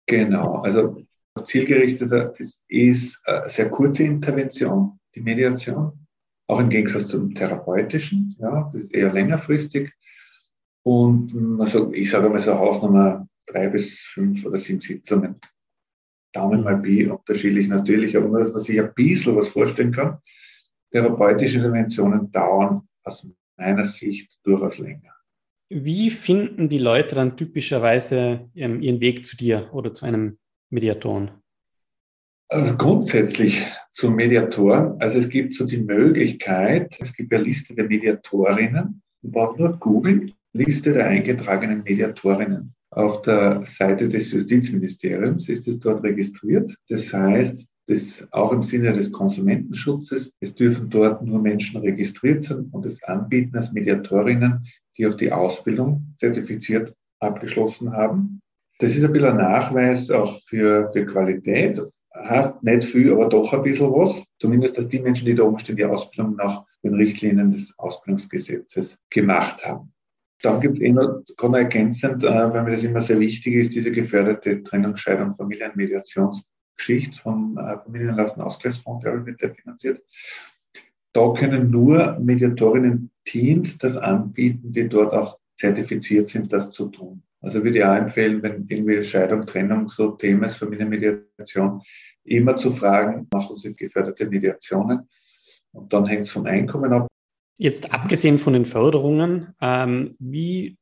Genau, 0.06 0.60
also 0.60 1.02
zielgerichteter 1.44 2.38
ist, 2.38 2.62
ist 2.68 3.26
eine 3.26 3.48
sehr 3.48 3.70
kurze 3.70 4.04
Intervention, 4.04 4.98
die 5.14 5.20
Mediation, 5.20 6.06
auch 6.48 6.60
im 6.60 6.68
Gegensatz 6.68 7.08
zum 7.08 7.34
therapeutischen, 7.34 8.36
ja, 8.38 8.70
das 8.72 8.84
ist 8.84 8.94
eher 8.94 9.12
längerfristig. 9.12 9.92
Und 10.84 11.60
also 11.60 11.92
ich 11.92 12.10
sage 12.10 12.28
mal 12.28 12.40
so 12.40 12.54
Hausnummer 12.54 13.26
drei 13.46 13.68
bis 13.68 14.00
fünf 14.00 14.44
oder 14.44 14.58
sieben 14.58 14.80
Sitzungen. 14.80 15.36
Daumen 16.32 16.62
mal 16.62 16.76
B 16.76 17.06
unterschiedlich 17.06 17.68
natürlich, 17.68 18.16
aber 18.16 18.28
nur, 18.28 18.40
dass 18.40 18.52
man 18.52 18.62
sich 18.62 18.80
ein 18.80 18.92
bisschen 18.94 19.36
was 19.36 19.48
vorstellen 19.48 19.92
kann. 19.92 20.18
Therapeutische 20.92 21.56
Interventionen 21.56 22.30
dauern 22.30 22.82
aus 23.02 23.26
meiner 23.56 23.84
Sicht 23.84 24.38
durchaus 24.44 24.78
länger. 24.78 25.12
Wie 25.70 26.10
finden 26.10 26.68
die 26.68 26.78
Leute 26.78 27.14
dann 27.14 27.36
typischerweise 27.36 28.50
ihren 28.52 29.00
Weg 29.00 29.24
zu 29.24 29.36
dir 29.36 29.70
oder 29.72 29.94
zu 29.94 30.04
einem 30.04 30.36
Mediatoren? 30.68 31.30
Also 32.48 32.76
grundsätzlich 32.76 33.66
zum 33.92 34.14
Mediatoren. 34.14 35.00
Also 35.00 35.18
es 35.18 35.30
gibt 35.30 35.54
so 35.54 35.64
die 35.64 35.80
Möglichkeit, 35.80 36.94
es 37.00 37.14
gibt 37.14 37.32
eine 37.32 37.44
Liste 37.44 37.74
der 37.74 37.86
Mediatorinnen. 37.86 39.02
Man 39.22 39.32
braucht 39.32 39.58
nur 39.58 39.72
googeln, 39.78 40.34
Liste 40.52 40.92
der 40.92 41.06
eingetragenen 41.06 41.82
Mediatorinnen. 41.82 42.74
Auf 42.90 43.22
der 43.22 43.64
Seite 43.64 44.06
des 44.06 44.30
Justizministeriums 44.32 45.48
ist 45.48 45.66
es 45.66 45.80
dort 45.80 46.02
registriert. 46.02 46.76
Das 46.90 47.10
heißt, 47.10 47.71
das 47.92 48.26
auch 48.32 48.52
im 48.52 48.62
Sinne 48.62 48.92
des 48.92 49.12
Konsumentenschutzes, 49.12 50.32
es 50.40 50.54
dürfen 50.54 50.88
dort 50.90 51.22
nur 51.22 51.40
Menschen 51.40 51.80
registriert 51.80 52.42
sein 52.42 52.68
und 52.72 52.86
es 52.86 53.02
anbieten 53.02 53.56
als 53.56 53.72
Mediatorinnen, 53.72 54.66
die 54.96 55.06
auch 55.06 55.16
die 55.16 55.32
Ausbildung 55.32 56.14
zertifiziert 56.18 56.94
abgeschlossen 57.20 57.92
haben. 57.92 58.40
Das 58.78 58.96
ist 58.96 59.04
ein 59.04 59.12
bisschen 59.12 59.30
ein 59.30 59.36
Nachweis 59.36 60.10
auch 60.10 60.40
für, 60.48 60.88
für 60.92 61.06
Qualität. 61.06 61.80
Heißt 62.14 62.62
nicht 62.62 62.84
viel, 62.84 63.12
aber 63.12 63.28
doch 63.28 63.52
ein 63.52 63.62
bisschen 63.62 63.92
was. 63.92 64.24
Zumindest, 64.38 64.76
dass 64.76 64.88
die 64.88 65.00
Menschen, 65.00 65.26
die 65.26 65.34
da 65.34 65.44
oben 65.44 65.58
stehen, 65.58 65.76
die 65.76 65.84
Ausbildung 65.84 66.36
nach 66.36 66.64
den 66.82 66.94
Richtlinien 66.94 67.52
des 67.52 67.72
Ausbildungsgesetzes 67.78 68.98
gemacht 69.08 69.64
haben. 69.64 69.92
Dann 70.42 70.60
gibt 70.60 70.78
es 70.78 70.82
eh 70.82 70.90
noch, 70.90 71.22
ergänzend, 71.54 72.24
äh, 72.24 72.28
weil 72.28 72.64
mir 72.64 72.72
das 72.72 72.82
immer 72.82 73.00
sehr 73.00 73.20
wichtig 73.20 73.54
ist, 73.54 73.74
diese 73.74 73.92
geförderte 73.92 74.62
Trennung, 74.64 74.96
Scheidung, 74.96 75.32
Familienmediationsgeschichte 76.76 77.20
vom 77.20 77.58
äh, 77.58 77.78
Familienlassen 77.78 78.42
Ausgleichsfonds, 78.42 79.04
der 79.04 79.24
wird 79.26 79.40
der 79.40 79.54
finanziert. 79.54 80.02
Da 81.12 81.32
können 81.32 81.70
nur 81.70 82.18
Mediatorinnen-Teams 82.18 83.78
das 83.78 83.96
anbieten, 83.96 84.72
die 84.72 84.88
dort 84.88 85.12
auch 85.12 85.38
zertifiziert 85.56 86.28
sind, 86.28 86.52
das 86.52 86.70
zu 86.70 86.88
tun. 86.88 87.22
Also 87.40 87.62
würde 87.62 87.78
ich 87.78 87.84
auch 87.84 87.94
empfehlen, 87.94 88.42
wenn 88.42 88.66
irgendwie 88.68 89.02
Scheidung, 89.04 89.46
Trennung 89.46 89.88
so 89.88 90.12
Thema 90.12 90.46
ist, 90.46 90.56
Familienmediation, 90.56 91.82
immer 92.24 92.56
zu 92.56 92.70
fragen, 92.70 93.28
machen 93.32 93.56
Sie 93.56 93.74
geförderte 93.74 94.26
Mediationen? 94.26 95.08
Und 95.72 95.92
dann 95.92 96.06
hängt 96.06 96.22
es 96.22 96.30
vom 96.30 96.46
Einkommen 96.46 96.92
ab. 96.92 97.08
Jetzt 97.58 97.92
abgesehen 97.92 98.38
von 98.38 98.52
den 98.52 98.64
Förderungen, 98.64 99.54
ähm, 99.60 100.14
wie, 100.18 100.78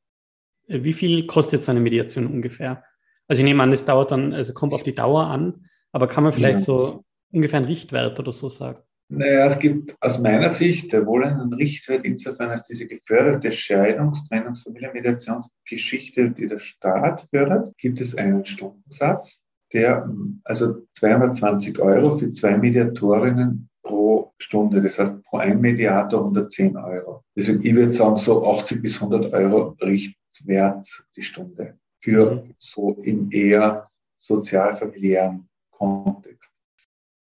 wie 0.66 0.92
viel 0.92 1.26
kostet 1.26 1.62
so 1.62 1.70
eine 1.70 1.80
Mediation 1.80 2.26
ungefähr? 2.26 2.84
Also 3.26 3.40
ich 3.40 3.44
nehme 3.44 3.62
an, 3.62 3.70
das 3.70 3.84
dauert 3.84 4.12
dann, 4.12 4.32
also 4.32 4.52
kommt 4.52 4.74
auf 4.74 4.82
die 4.82 4.92
Dauer 4.92 5.26
an, 5.26 5.64
aber 5.92 6.06
kann 6.08 6.24
man 6.24 6.32
vielleicht 6.32 6.60
ja. 6.60 6.60
so 6.60 7.04
ungefähr 7.32 7.58
einen 7.58 7.66
Richtwert 7.66 8.18
oder 8.18 8.32
so 8.32 8.48
sagen? 8.48 8.78
Naja, 9.12 9.46
es 9.46 9.58
gibt 9.58 9.96
aus 10.00 10.20
meiner 10.20 10.50
Sicht 10.50 10.92
wohl 10.92 11.24
einen 11.24 11.52
Richtwert 11.52 12.04
insofern, 12.04 12.50
als 12.50 12.62
diese 12.68 12.86
geförderte 12.86 13.50
Scheidungs-, 13.50 14.28
Trennungs-, 14.28 14.62
Familienmediationsgeschichte, 14.62 16.30
die 16.30 16.46
der 16.46 16.60
Staat 16.60 17.22
fördert, 17.22 17.76
gibt 17.76 18.00
es 18.00 18.16
einen 18.16 18.44
Stundensatz, 18.44 19.40
der 19.72 20.08
also 20.44 20.86
220 20.98 21.80
Euro 21.80 22.18
für 22.18 22.32
zwei 22.32 22.56
Mediatorinnen 22.56 23.68
pro 23.82 24.32
Stunde, 24.38 24.80
das 24.80 25.00
heißt 25.00 25.24
pro 25.24 25.38
ein 25.38 25.60
Mediator 25.60 26.20
110 26.20 26.76
Euro. 26.76 27.24
Deswegen, 27.36 27.64
ich 27.64 27.74
würde 27.74 27.92
sagen, 27.92 28.14
so 28.14 28.46
80 28.46 28.80
bis 28.80 29.02
100 29.02 29.32
Euro 29.32 29.76
Richtwert 29.80 30.86
die 31.16 31.22
Stunde 31.22 31.78
für 32.00 32.44
so 32.58 32.96
im 33.02 33.30
eher 33.32 33.90
sozial-familiären 34.18 35.49
Kontext. 35.80 36.52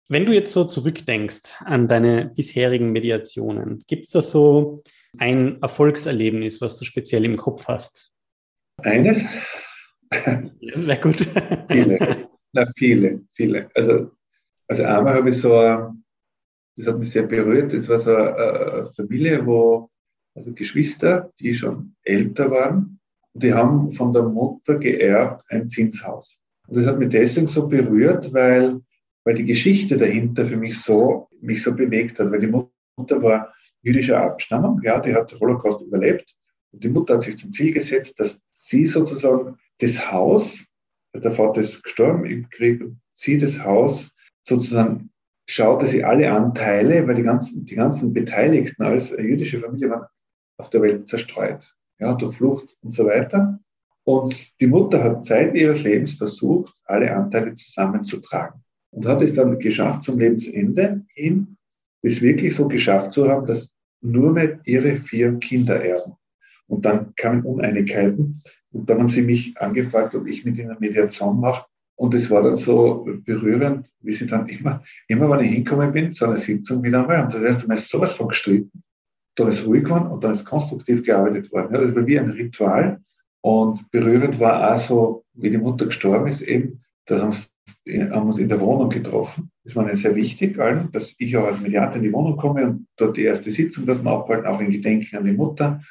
Wenn 0.08 0.24
du 0.24 0.32
jetzt 0.32 0.52
so 0.52 0.64
zurückdenkst 0.64 1.52
an 1.64 1.88
deine 1.88 2.26
bisherigen 2.26 2.92
Mediationen, 2.92 3.84
gibt 3.86 4.04
es 4.04 4.10
da 4.10 4.22
so 4.22 4.82
ein 5.18 5.60
Erfolgserlebnis, 5.62 6.60
was 6.60 6.78
du 6.78 6.84
speziell 6.84 7.24
im 7.24 7.36
Kopf 7.36 7.66
hast? 7.68 8.12
Eines? 8.82 9.24
Wäre 10.10 11.00
gut. 11.00 11.28
viele. 11.70 12.28
Na, 12.52 12.66
viele, 12.76 13.22
viele. 13.32 13.68
Also, 13.74 14.12
also 14.68 14.84
einmal 14.84 15.14
habe 15.14 15.30
ich 15.30 15.38
so, 15.38 15.50
das 16.76 16.86
hat 16.86 16.98
mich 16.98 17.10
sehr 17.10 17.24
berührt, 17.24 17.72
das 17.72 17.88
war 17.88 17.98
so 17.98 18.14
eine 18.14 18.92
Familie, 18.94 19.44
wo, 19.44 19.90
also 20.34 20.52
Geschwister, 20.52 21.32
die 21.40 21.52
schon 21.52 21.96
älter 22.02 22.50
waren, 22.50 23.00
die 23.34 23.52
haben 23.52 23.92
von 23.92 24.12
der 24.12 24.22
Mutter 24.22 24.76
geerbt 24.76 25.44
ein 25.48 25.68
Zinshaus. 25.68 26.38
Und 26.66 26.76
das 26.76 26.86
hat 26.86 26.98
mich 26.98 27.10
deswegen 27.10 27.46
so 27.46 27.66
berührt, 27.68 28.32
weil 28.32 28.80
weil 29.26 29.34
die 29.34 29.44
Geschichte 29.44 29.96
dahinter 29.96 30.46
für 30.46 30.56
mich 30.56 30.80
so, 30.80 31.28
mich 31.40 31.60
so 31.60 31.74
bewegt 31.74 32.20
hat, 32.20 32.30
weil 32.30 32.38
die 32.38 32.46
Mutter 32.46 33.22
war 33.22 33.52
jüdischer 33.82 34.22
Abstammung, 34.22 34.80
ja, 34.84 35.00
die 35.00 35.14
hat 35.14 35.32
den 35.32 35.40
Holocaust 35.40 35.82
überlebt. 35.82 36.32
Und 36.70 36.84
die 36.84 36.88
Mutter 36.88 37.14
hat 37.14 37.22
sich 37.22 37.36
zum 37.36 37.52
Ziel 37.52 37.74
gesetzt, 37.74 38.20
dass 38.20 38.40
sie 38.52 38.86
sozusagen 38.86 39.58
das 39.78 40.12
Haus, 40.12 40.64
der 41.12 41.32
Vater 41.32 41.60
ist 41.60 41.82
gestorben 41.82 42.24
im 42.24 42.48
Krieg, 42.50 42.84
sie 43.14 43.36
das 43.36 43.58
Haus 43.64 44.14
sozusagen 44.46 45.10
schaut, 45.48 45.82
dass 45.82 45.90
sie 45.90 46.04
alle 46.04 46.30
Anteile, 46.30 47.08
weil 47.08 47.16
die 47.16 47.22
ganzen, 47.24 47.66
die 47.66 47.74
ganzen 47.74 48.12
Beteiligten 48.12 48.84
als 48.84 49.10
jüdische 49.10 49.58
Familie 49.58 49.90
waren 49.90 50.06
auf 50.58 50.70
der 50.70 50.82
Welt 50.82 51.08
zerstreut, 51.08 51.74
ja, 51.98 52.14
durch 52.14 52.36
Flucht 52.36 52.76
und 52.80 52.94
so 52.94 53.06
weiter. 53.06 53.58
Und 54.06 54.60
die 54.60 54.68
Mutter 54.68 55.02
hat 55.02 55.26
Zeit 55.26 55.54
ihres 55.56 55.82
Lebens 55.82 56.12
versucht, 56.14 56.72
alle 56.84 57.12
Anteile 57.12 57.56
zusammenzutragen 57.56 58.62
und 58.92 59.04
hat 59.04 59.20
es 59.20 59.34
dann 59.34 59.58
geschafft, 59.58 60.04
zum 60.04 60.20
Lebensende 60.20 61.04
hin, 61.08 61.56
es 62.02 62.22
wirklich 62.22 62.54
so 62.54 62.68
geschafft 62.68 63.14
zu 63.14 63.28
haben, 63.28 63.46
dass 63.46 63.74
nur 64.00 64.32
mehr 64.32 64.60
ihre 64.64 64.96
vier 64.96 65.34
Kinder 65.40 65.84
erben. 65.84 66.12
Und 66.68 66.84
dann 66.84 67.14
kamen 67.16 67.42
Uneinigkeiten 67.42 68.42
und 68.70 68.88
dann 68.88 69.00
haben 69.00 69.08
sie 69.08 69.22
mich 69.22 69.56
angefragt, 69.58 70.14
ob 70.14 70.28
ich 70.28 70.44
mit 70.44 70.56
ihnen 70.58 70.76
Mediation 70.78 71.40
mache. 71.40 71.66
Und 71.96 72.14
es 72.14 72.30
war 72.30 72.42
dann 72.42 72.54
so 72.54 73.08
berührend, 73.24 73.92
wie 74.02 74.12
sie 74.12 74.26
dann 74.28 74.46
immer, 74.46 74.84
immer 75.08 75.28
wenn 75.30 75.44
ich 75.44 75.50
hingekommen 75.50 75.92
bin, 75.92 76.12
zu 76.12 76.26
einer 76.26 76.36
Sitzung 76.36 76.80
wieder 76.84 77.00
einmal, 77.00 77.24
und 77.24 77.34
das 77.34 77.42
heißt, 77.42 77.64
du 77.64 77.68
hast 77.68 77.88
sowas 77.88 78.14
von 78.14 78.28
gestritten, 78.28 78.84
dann 79.34 79.48
ist 79.48 79.66
ruhig 79.66 79.82
geworden 79.82 80.06
und 80.06 80.22
dann 80.22 80.34
ist 80.34 80.44
konstruktiv 80.44 81.02
gearbeitet 81.02 81.50
worden. 81.50 81.74
Ja, 81.74 81.80
das 81.80 81.94
war 81.94 82.06
wie 82.06 82.20
ein 82.20 82.30
Ritual. 82.30 83.00
Und 83.42 83.90
berührend 83.90 84.40
war 84.40 84.74
auch 84.74 84.78
so, 84.78 85.24
wie 85.34 85.50
die 85.50 85.58
Mutter 85.58 85.86
gestorben 85.86 86.26
ist, 86.26 86.42
eben, 86.42 86.82
da 87.06 87.20
haben 87.20 87.34
haben 87.88 88.26
uns 88.26 88.38
in 88.38 88.48
der 88.48 88.60
Wohnung 88.60 88.90
getroffen. 88.90 89.50
Das 89.64 89.76
war 89.76 89.84
mir 89.84 89.96
sehr 89.96 90.14
wichtig, 90.14 90.58
allen, 90.58 90.90
dass 90.92 91.14
ich 91.18 91.36
auch 91.36 91.46
als 91.46 91.60
Mediator 91.60 91.96
in 91.96 92.02
die 92.02 92.12
Wohnung 92.12 92.36
komme 92.36 92.66
und 92.66 92.86
dort 92.96 93.16
die 93.16 93.24
erste 93.24 93.50
Sitzung, 93.50 93.86
dass 93.86 94.02
wir 94.02 94.10
abhalten, 94.10 94.46
auch 94.46 94.60
in 94.60 94.70
Gedenken 94.70 95.16
an 95.16 95.24
die 95.24 95.32
Mutter. 95.32 95.82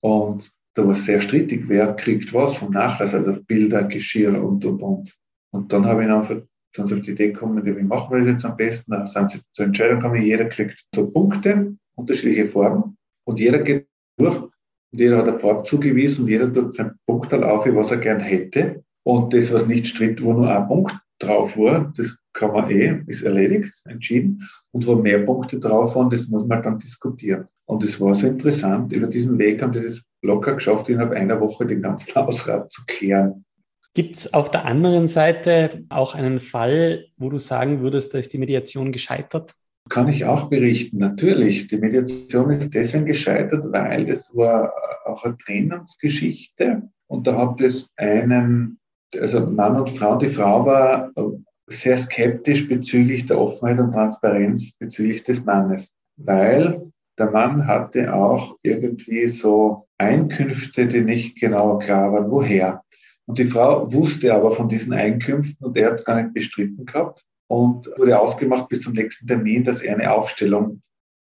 Und 0.00 0.50
da 0.74 0.84
war 0.84 0.92
es 0.92 1.04
sehr 1.04 1.20
strittig, 1.20 1.64
wer 1.68 1.94
kriegt 1.94 2.32
was 2.32 2.56
vom 2.56 2.72
Nachlass, 2.72 3.14
also 3.14 3.42
Bilder, 3.42 3.84
Geschirr 3.84 4.42
und, 4.42 4.64
und, 4.64 4.82
und. 4.82 5.14
Und 5.50 5.72
dann 5.72 5.84
habe 5.86 6.04
ich 6.04 6.10
einfach 6.10 6.40
dann 6.74 6.84
auf 6.84 7.02
die 7.02 7.10
Idee 7.10 7.32
gekommen, 7.32 7.64
wie 7.64 7.82
machen 7.82 8.10
wir 8.10 8.20
das 8.20 8.28
jetzt 8.28 8.44
am 8.44 8.56
besten? 8.56 8.92
Da 8.92 9.06
sind 9.06 9.30
sie 9.30 9.40
zur 9.52 9.66
Entscheidung 9.66 10.00
gekommen, 10.00 10.22
jeder 10.22 10.46
kriegt 10.46 10.82
so 10.94 11.10
Punkte, 11.10 11.76
unterschiedliche 11.94 12.46
Farben 12.46 12.96
und 13.24 13.38
jeder 13.38 13.58
geht 13.58 13.86
durch 14.16 14.42
und 14.92 15.00
jeder 15.00 15.18
hat 15.18 15.28
eine 15.28 15.38
Farbe 15.38 15.64
zugewiesen 15.64 16.28
jeder 16.28 16.52
tut 16.52 16.74
seinen 16.74 16.98
Punkt 17.06 17.32
auf, 17.32 17.66
was 17.66 17.90
er 17.90 17.96
gern 17.96 18.20
hätte. 18.20 18.84
Und 19.04 19.32
das, 19.32 19.52
was 19.52 19.66
nicht 19.66 19.88
stritt, 19.88 20.22
wo 20.22 20.32
nur 20.32 20.54
ein 20.54 20.68
Punkt 20.68 20.94
drauf 21.18 21.56
war, 21.56 21.92
das 21.96 22.14
kann 22.32 22.52
man 22.52 22.70
eh, 22.70 23.02
ist 23.06 23.22
erledigt, 23.22 23.72
entschieden. 23.86 24.48
Und 24.70 24.86
wo 24.86 24.94
mehr 24.94 25.20
Punkte 25.20 25.58
drauf 25.58 25.94
waren, 25.96 26.10
das 26.10 26.28
muss 26.28 26.46
man 26.46 26.62
dann 26.62 26.78
diskutieren. 26.78 27.46
Und 27.66 27.82
es 27.84 28.00
war 28.00 28.14
so 28.14 28.26
interessant, 28.26 28.94
über 28.94 29.08
diesen 29.08 29.38
Weg 29.38 29.62
haben 29.62 29.72
die 29.72 29.82
das 29.82 30.02
locker 30.22 30.54
geschafft, 30.54 30.88
innerhalb 30.88 31.12
einer 31.12 31.40
Woche 31.40 31.66
den 31.66 31.82
ganzen 31.82 32.14
Hausrat 32.14 32.70
zu 32.72 32.82
klären. 32.86 33.44
Gibt 33.94 34.16
es 34.16 34.32
auf 34.32 34.50
der 34.50 34.64
anderen 34.64 35.08
Seite 35.08 35.84
auch 35.90 36.14
einen 36.14 36.40
Fall, 36.40 37.06
wo 37.16 37.28
du 37.28 37.38
sagen 37.38 37.80
würdest, 37.80 38.14
da 38.14 38.18
ist 38.18 38.32
die 38.32 38.38
Mediation 38.38 38.92
gescheitert? 38.92 39.52
Kann 39.92 40.08
ich 40.08 40.24
auch 40.24 40.48
berichten, 40.48 40.96
natürlich. 40.96 41.66
Die 41.66 41.76
Mediation 41.76 42.48
ist 42.48 42.74
deswegen 42.74 43.04
gescheitert, 43.04 43.70
weil 43.72 44.06
das 44.06 44.34
war 44.34 44.72
auch 45.04 45.22
eine 45.22 45.36
Trennungsgeschichte. 45.36 46.88
Und 47.08 47.26
da 47.26 47.36
hat 47.36 47.60
es 47.60 47.92
einen 47.98 48.78
also 49.20 49.40
Mann 49.40 49.78
und 49.78 49.90
Frau, 49.90 50.16
die 50.16 50.30
Frau 50.30 50.64
war 50.64 51.12
sehr 51.66 51.98
skeptisch 51.98 52.68
bezüglich 52.68 53.26
der 53.26 53.38
Offenheit 53.38 53.80
und 53.80 53.92
Transparenz 53.92 54.72
bezüglich 54.78 55.24
des 55.24 55.44
Mannes, 55.44 55.94
weil 56.16 56.90
der 57.18 57.30
Mann 57.30 57.66
hatte 57.66 58.14
auch 58.14 58.56
irgendwie 58.62 59.26
so 59.26 59.88
Einkünfte, 59.98 60.86
die 60.86 61.02
nicht 61.02 61.38
genau 61.38 61.76
klar 61.76 62.14
waren, 62.14 62.30
woher. 62.30 62.82
Und 63.26 63.38
die 63.38 63.44
Frau 63.44 63.92
wusste 63.92 64.32
aber 64.32 64.52
von 64.52 64.70
diesen 64.70 64.94
Einkünften 64.94 65.66
und 65.66 65.76
er 65.76 65.88
hat 65.88 65.94
es 65.96 66.04
gar 66.06 66.16
nicht 66.16 66.32
bestritten 66.32 66.86
gehabt 66.86 67.26
und 67.48 67.86
wurde 67.98 68.18
ausgemacht 68.18 68.68
bis 68.68 68.82
zum 68.82 68.94
nächsten 68.94 69.26
Termin, 69.26 69.64
dass 69.64 69.82
er 69.82 69.94
eine 69.94 70.12
Aufstellung 70.12 70.82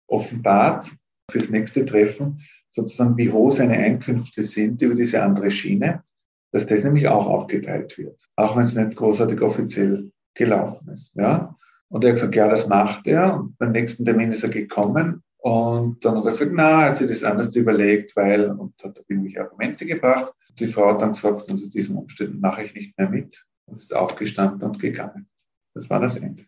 offenbart 0.08 0.90
fürs 1.30 1.50
nächste 1.50 1.84
Treffen, 1.84 2.40
sozusagen 2.70 3.16
wie 3.16 3.30
hoch 3.30 3.50
seine 3.50 3.76
Einkünfte 3.76 4.42
sind 4.42 4.80
über 4.82 4.94
diese 4.94 5.22
andere 5.22 5.50
Schiene. 5.50 6.02
dass 6.50 6.66
das 6.66 6.84
nämlich 6.84 7.08
auch 7.08 7.26
aufgeteilt 7.26 7.98
wird, 7.98 8.26
auch 8.36 8.56
wenn 8.56 8.64
es 8.64 8.74
nicht 8.74 8.96
großartig 8.96 9.40
offiziell 9.42 10.10
gelaufen 10.34 10.88
ist. 10.88 11.14
Ja? 11.14 11.54
Und 11.88 12.04
er 12.04 12.10
hat 12.10 12.16
gesagt, 12.16 12.34
ja, 12.34 12.48
das 12.48 12.66
macht 12.66 13.06
er. 13.06 13.34
Und 13.34 13.58
beim 13.58 13.72
nächsten 13.72 14.04
Termin 14.04 14.32
ist 14.32 14.42
er 14.42 14.50
gekommen 14.50 15.22
und 15.38 16.04
dann 16.04 16.16
hat 16.16 16.24
er 16.24 16.32
gesagt, 16.32 16.52
na, 16.54 16.82
er 16.82 16.90
hat 16.90 16.96
sich 16.96 17.08
das 17.08 17.24
anders 17.24 17.54
überlegt, 17.54 18.16
weil, 18.16 18.50
und 18.50 18.74
hat 18.82 18.98
irgendwelche 19.08 19.40
Argumente 19.40 19.86
gebracht. 19.86 20.32
Die 20.58 20.66
Frau 20.66 20.90
hat 20.90 21.02
dann 21.02 21.12
gesagt, 21.12 21.50
unter 21.50 21.68
diesen 21.68 21.96
Umständen 21.96 22.40
mache 22.40 22.64
ich 22.64 22.74
nicht 22.74 22.98
mehr 22.98 23.08
mit 23.08 23.44
und 23.66 23.80
ist 23.80 23.94
aufgestanden 23.94 24.68
und 24.68 24.78
gegangen. 24.78 25.28
Das 25.78 25.88
war 25.90 26.00
das 26.00 26.16
Ende. 26.16 26.44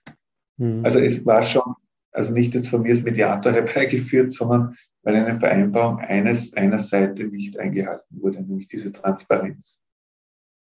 Mhm. 0.56 0.84
Also 0.84 0.98
es 0.98 1.24
war 1.24 1.44
schon, 1.44 1.74
also 2.10 2.32
nicht 2.32 2.52
jetzt 2.54 2.68
von 2.68 2.82
mir 2.82 2.90
als 2.90 3.02
Mediator 3.02 3.52
herbeigeführt, 3.52 4.32
sondern 4.32 4.76
weil 5.02 5.14
eine 5.14 5.36
Vereinbarung 5.36 6.00
eines, 6.00 6.52
einer 6.54 6.80
Seite 6.80 7.24
nicht 7.24 7.58
eingehalten 7.58 8.20
wurde, 8.20 8.42
nämlich 8.42 8.66
diese 8.66 8.92
Transparenz. 8.92 9.80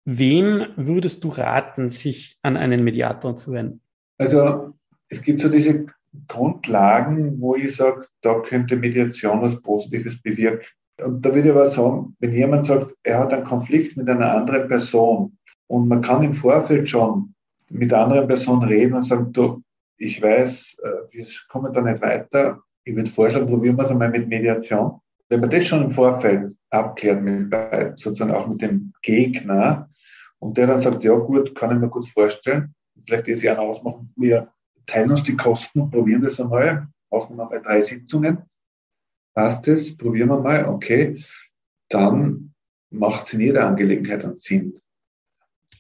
Wem 0.05 0.67
würdest 0.77 1.25
du 1.25 1.29
raten, 1.29 1.91
sich 1.91 2.39
an 2.43 2.57
einen 2.57 2.85
Mediator 2.85 3.37
zu 3.37 3.53
wenden? 3.53 3.81
Also 4.19 4.75
es 5.09 5.23
gibt 5.23 5.41
so 5.41 5.49
diese 5.49 5.87
Grundlagen, 6.29 7.41
wo 7.41 7.57
ich 7.57 7.75
sage, 7.75 8.07
da 8.21 8.41
könnte 8.41 8.77
Mediation 8.77 9.43
was 9.43 9.61
Positives 9.61 10.23
bewirken. 10.23 10.67
Und 11.03 11.25
da 11.27 11.35
würde 11.35 11.49
ich 11.49 11.55
aber 11.55 11.67
sagen, 11.67 12.17
wenn 12.21 12.33
jemand 12.33 12.65
sagt, 12.65 12.95
er 13.03 13.19
hat 13.19 13.33
einen 13.33 13.45
Konflikt 13.45 13.97
mit 13.97 14.09
einer 14.09 14.33
anderen 14.33 14.69
Person 14.69 15.37
und 15.67 15.89
man 15.89 16.01
kann 16.01 16.23
im 16.23 16.35
Vorfeld 16.35 16.89
schon 16.89 17.35
mit 17.73 17.91
der 17.91 18.01
anderen 18.01 18.29
Person 18.29 18.63
reden 18.63 18.95
und 18.95 19.03
sagen, 19.03 19.33
du, 19.33 19.63
ich 19.97 20.21
weiß, 20.21 20.79
äh, 20.83 20.89
wir 21.11 21.27
kommen 21.49 21.73
da 21.73 21.81
nicht 21.81 22.03
weiter. 22.03 22.63
Ich 22.85 22.95
würde 22.95 23.11
vorschlagen, 23.11 23.47
probieren 23.47 23.77
wir 23.77 23.85
es 23.85 23.91
einmal 23.91 24.11
mit 24.11 24.29
Mediation. 24.29 25.01
Wenn 25.29 25.41
man 25.41 25.51
das 25.51 25.67
schon 25.67 25.83
im 25.83 25.91
Vorfeld 25.91 26.55
abklärt, 26.71 27.23
mit, 27.23 27.53
sozusagen 27.99 28.33
auch 28.33 28.47
mit 28.47 28.61
dem 28.61 28.93
Gegner, 29.03 29.89
und 30.41 30.59
der 30.59 30.67
dann 30.67 30.81
sagt, 30.81 31.05
ja 31.05 31.15
gut, 31.15 31.55
kann 31.55 31.71
ich 31.71 31.81
mir 31.81 31.89
gut 31.89 32.09
vorstellen, 32.09 32.75
vielleicht 33.07 33.29
das 33.29 33.43
Jahr 33.43 33.61
ausmachen, 33.61 34.13
wir 34.17 34.53
teilen 34.87 35.13
uns 35.13 35.23
die 35.23 35.37
Kosten, 35.37 35.89
probieren 35.91 36.23
das 36.23 36.41
einmal, 36.41 36.89
wir 37.11 37.37
mal 37.37 37.63
drei 37.63 37.81
Sitzungen, 37.81 38.43
passt 39.35 39.67
das, 39.69 39.97
probieren 39.97 40.29
wir 40.31 40.41
mal, 40.41 40.67
okay, 40.67 41.17
dann 41.89 42.55
macht 42.91 43.25
es 43.25 43.33
in 43.35 43.41
jeder 43.41 43.67
Angelegenheit 43.67 44.25
einen 44.25 44.37
Sinn. 44.37 44.79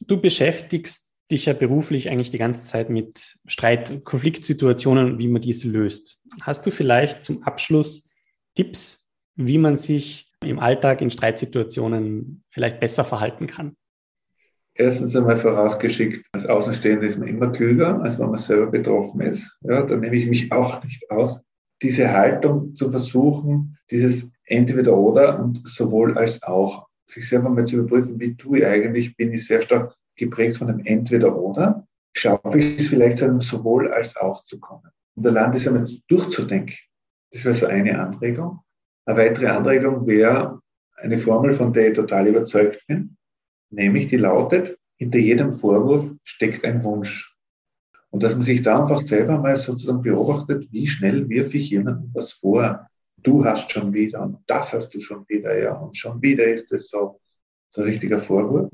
Du 0.06 0.20
beschäftigst 0.20 1.11
dich 1.30 1.46
ja 1.46 1.52
beruflich 1.52 2.10
eigentlich 2.10 2.30
die 2.30 2.38
ganze 2.38 2.62
Zeit 2.62 2.90
mit 2.90 3.38
Streit, 3.46 4.04
Konfliktsituationen, 4.04 5.18
wie 5.18 5.28
man 5.28 5.42
diese 5.42 5.68
löst. 5.68 6.20
Hast 6.42 6.66
du 6.66 6.70
vielleicht 6.70 7.24
zum 7.24 7.42
Abschluss 7.42 8.10
Tipps, 8.54 9.10
wie 9.36 9.58
man 9.58 9.78
sich 9.78 10.30
im 10.44 10.58
Alltag 10.58 11.00
in 11.00 11.10
Streitsituationen 11.10 12.44
vielleicht 12.50 12.80
besser 12.80 13.04
verhalten 13.04 13.46
kann? 13.46 13.76
Erstens 14.74 15.14
einmal 15.14 15.36
vorausgeschickt, 15.36 16.24
als 16.32 16.46
Außenstehender 16.46 17.06
ist 17.06 17.18
man 17.18 17.28
immer 17.28 17.52
klüger, 17.52 18.00
als 18.02 18.18
wenn 18.18 18.30
man 18.30 18.38
selber 18.38 18.70
betroffen 18.70 19.20
ist. 19.20 19.58
Ja, 19.62 19.82
da 19.82 19.96
nehme 19.96 20.16
ich 20.16 20.26
mich 20.26 20.50
auch 20.50 20.82
nicht 20.82 21.10
aus. 21.10 21.42
Diese 21.82 22.10
Haltung 22.10 22.74
zu 22.74 22.90
versuchen, 22.90 23.76
dieses 23.90 24.30
entweder 24.46 24.96
oder 24.96 25.40
und 25.40 25.60
sowohl 25.68 26.16
als 26.16 26.42
auch, 26.42 26.86
sich 27.06 27.28
selber 27.28 27.50
mal 27.50 27.66
zu 27.66 27.76
überprüfen, 27.76 28.18
wie 28.18 28.34
tue 28.36 28.60
ich 28.60 28.66
eigentlich, 28.66 29.16
bin 29.16 29.32
ich 29.32 29.46
sehr 29.46 29.60
stark 29.60 29.94
geprägt 30.16 30.58
von 30.58 30.68
einem 30.68 30.84
entweder 30.84 31.36
oder, 31.36 31.86
schaffe 32.14 32.58
ich 32.58 32.80
es 32.80 32.88
vielleicht 32.88 33.18
zu 33.18 33.24
einem 33.24 33.40
sowohl 33.40 33.92
als 33.92 34.16
auch 34.16 34.44
zu 34.44 34.60
kommen. 34.60 34.90
Und 35.14 35.26
allein 35.26 35.52
das 35.52 35.66
einmal 35.66 35.88
durchzudenken, 36.08 36.76
das 37.30 37.44
wäre 37.44 37.54
so 37.54 37.66
eine 37.66 37.98
Anregung. 37.98 38.60
Eine 39.06 39.18
weitere 39.18 39.46
Anregung 39.48 40.06
wäre 40.06 40.60
eine 40.96 41.18
Formel, 41.18 41.52
von 41.52 41.72
der 41.72 41.88
ich 41.88 41.94
total 41.94 42.26
überzeugt 42.28 42.86
bin 42.86 43.16
nämlich 43.72 44.06
die 44.06 44.16
lautet, 44.16 44.78
hinter 44.96 45.18
jedem 45.18 45.52
Vorwurf 45.52 46.12
steckt 46.22 46.64
ein 46.64 46.82
Wunsch. 46.84 47.36
Und 48.10 48.22
dass 48.22 48.34
man 48.34 48.42
sich 48.42 48.62
da 48.62 48.80
einfach 48.80 49.00
selber 49.00 49.38
mal 49.38 49.56
sozusagen 49.56 50.02
beobachtet, 50.02 50.70
wie 50.70 50.86
schnell 50.86 51.28
wirf 51.28 51.54
ich 51.54 51.70
jemandem 51.70 52.10
was 52.12 52.32
vor. 52.32 52.86
Du 53.16 53.44
hast 53.44 53.70
schon 53.70 53.92
wieder 53.92 54.22
und 54.22 54.38
das 54.46 54.72
hast 54.72 54.90
du 54.90 55.00
schon 55.00 55.24
wieder, 55.28 55.58
ja, 55.58 55.72
und 55.72 55.96
schon 55.96 56.20
wieder 56.20 56.44
ist 56.44 56.70
es 56.72 56.90
so, 56.90 57.20
so 57.70 57.80
ein 57.80 57.88
richtiger 57.88 58.20
Vorwurf. 58.20 58.70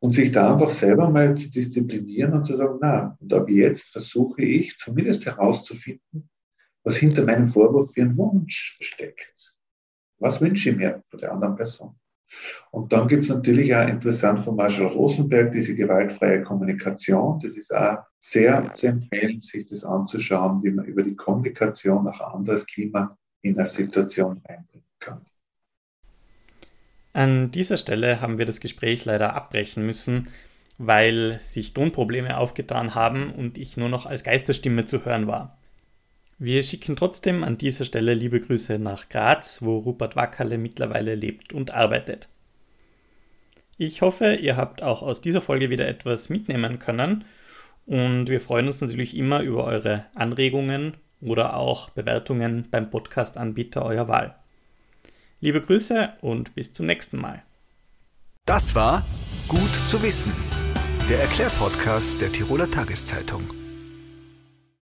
Und 0.00 0.12
sich 0.12 0.30
da 0.30 0.52
einfach 0.52 0.70
selber 0.70 1.10
mal 1.10 1.36
zu 1.36 1.50
disziplinieren 1.50 2.32
und 2.32 2.44
zu 2.44 2.54
sagen, 2.56 2.78
na, 2.80 3.16
und 3.20 3.32
ab 3.32 3.48
jetzt 3.48 3.88
versuche 3.88 4.42
ich 4.42 4.76
zumindest 4.76 5.26
herauszufinden, 5.26 6.30
was 6.84 6.96
hinter 6.96 7.24
meinem 7.24 7.48
Vorwurf 7.48 7.92
für 7.92 8.02
ein 8.02 8.16
Wunsch 8.16 8.78
steckt. 8.80 9.56
Was 10.18 10.40
wünsche 10.40 10.70
ich 10.70 10.76
mir 10.76 11.02
von 11.04 11.18
der 11.18 11.32
anderen 11.32 11.56
Person? 11.56 11.98
Und 12.70 12.92
dann 12.92 13.08
gibt 13.08 13.24
es 13.24 13.28
natürlich 13.28 13.74
auch 13.74 13.88
interessant 13.88 14.40
von 14.40 14.56
Marshall 14.56 14.88
Rosenberg 14.88 15.52
diese 15.52 15.74
gewaltfreie 15.74 16.42
Kommunikation. 16.42 17.40
Das 17.40 17.54
ist 17.54 17.74
auch 17.74 17.98
sehr 18.18 18.70
zu 18.74 18.86
empfehlen, 18.86 19.40
sich 19.40 19.66
das 19.66 19.84
anzuschauen, 19.84 20.62
wie 20.62 20.70
man 20.70 20.84
über 20.84 21.02
die 21.02 21.16
Kommunikation 21.16 22.06
auch 22.06 22.20
ein 22.20 22.34
anderes 22.34 22.66
Klima 22.66 23.16
in 23.42 23.56
eine 23.56 23.66
Situation 23.66 24.40
einbringen 24.44 24.84
kann. 24.98 25.24
An 27.18 27.50
dieser 27.50 27.76
Stelle 27.76 28.20
haben 28.20 28.38
wir 28.38 28.46
das 28.46 28.60
Gespräch 28.60 29.04
leider 29.04 29.34
abbrechen 29.34 29.84
müssen, 29.84 30.28
weil 30.78 31.40
sich 31.40 31.74
Tonprobleme 31.74 32.38
aufgetan 32.38 32.94
haben 32.94 33.32
und 33.32 33.58
ich 33.58 33.76
nur 33.76 33.88
noch 33.88 34.06
als 34.06 34.22
Geisterstimme 34.22 34.86
zu 34.86 35.04
hören 35.04 35.26
war. 35.26 35.58
Wir 36.38 36.62
schicken 36.62 36.94
trotzdem 36.94 37.42
an 37.42 37.58
dieser 37.58 37.84
Stelle 37.86 38.14
liebe 38.14 38.40
Grüße 38.40 38.78
nach 38.78 39.08
Graz, 39.08 39.62
wo 39.62 39.78
Rupert 39.78 40.14
Wackerle 40.14 40.58
mittlerweile 40.58 41.16
lebt 41.16 41.52
und 41.52 41.72
arbeitet. 41.72 42.28
Ich 43.78 44.00
hoffe, 44.00 44.34
ihr 44.34 44.56
habt 44.56 44.84
auch 44.84 45.02
aus 45.02 45.20
dieser 45.20 45.40
Folge 45.40 45.70
wieder 45.70 45.88
etwas 45.88 46.28
mitnehmen 46.28 46.78
können 46.78 47.24
und 47.84 48.28
wir 48.28 48.40
freuen 48.40 48.68
uns 48.68 48.80
natürlich 48.80 49.16
immer 49.16 49.40
über 49.40 49.64
eure 49.64 50.04
Anregungen 50.14 50.94
oder 51.20 51.56
auch 51.56 51.90
Bewertungen 51.90 52.68
beim 52.70 52.90
Podcast-Anbieter 52.90 53.84
eurer 53.84 54.06
Wahl. 54.06 54.37
Liebe 55.40 55.60
Grüße 55.60 56.14
und 56.20 56.54
bis 56.56 56.72
zum 56.72 56.86
nächsten 56.86 57.16
Mal. 57.16 57.42
Das 58.44 58.74
war 58.74 59.04
Gut 59.46 59.70
zu 59.86 60.02
wissen, 60.02 60.32
der 61.08 61.20
Erklärpodcast 61.20 62.20
der 62.20 62.30
Tiroler 62.30 62.70
Tageszeitung. 62.70 63.57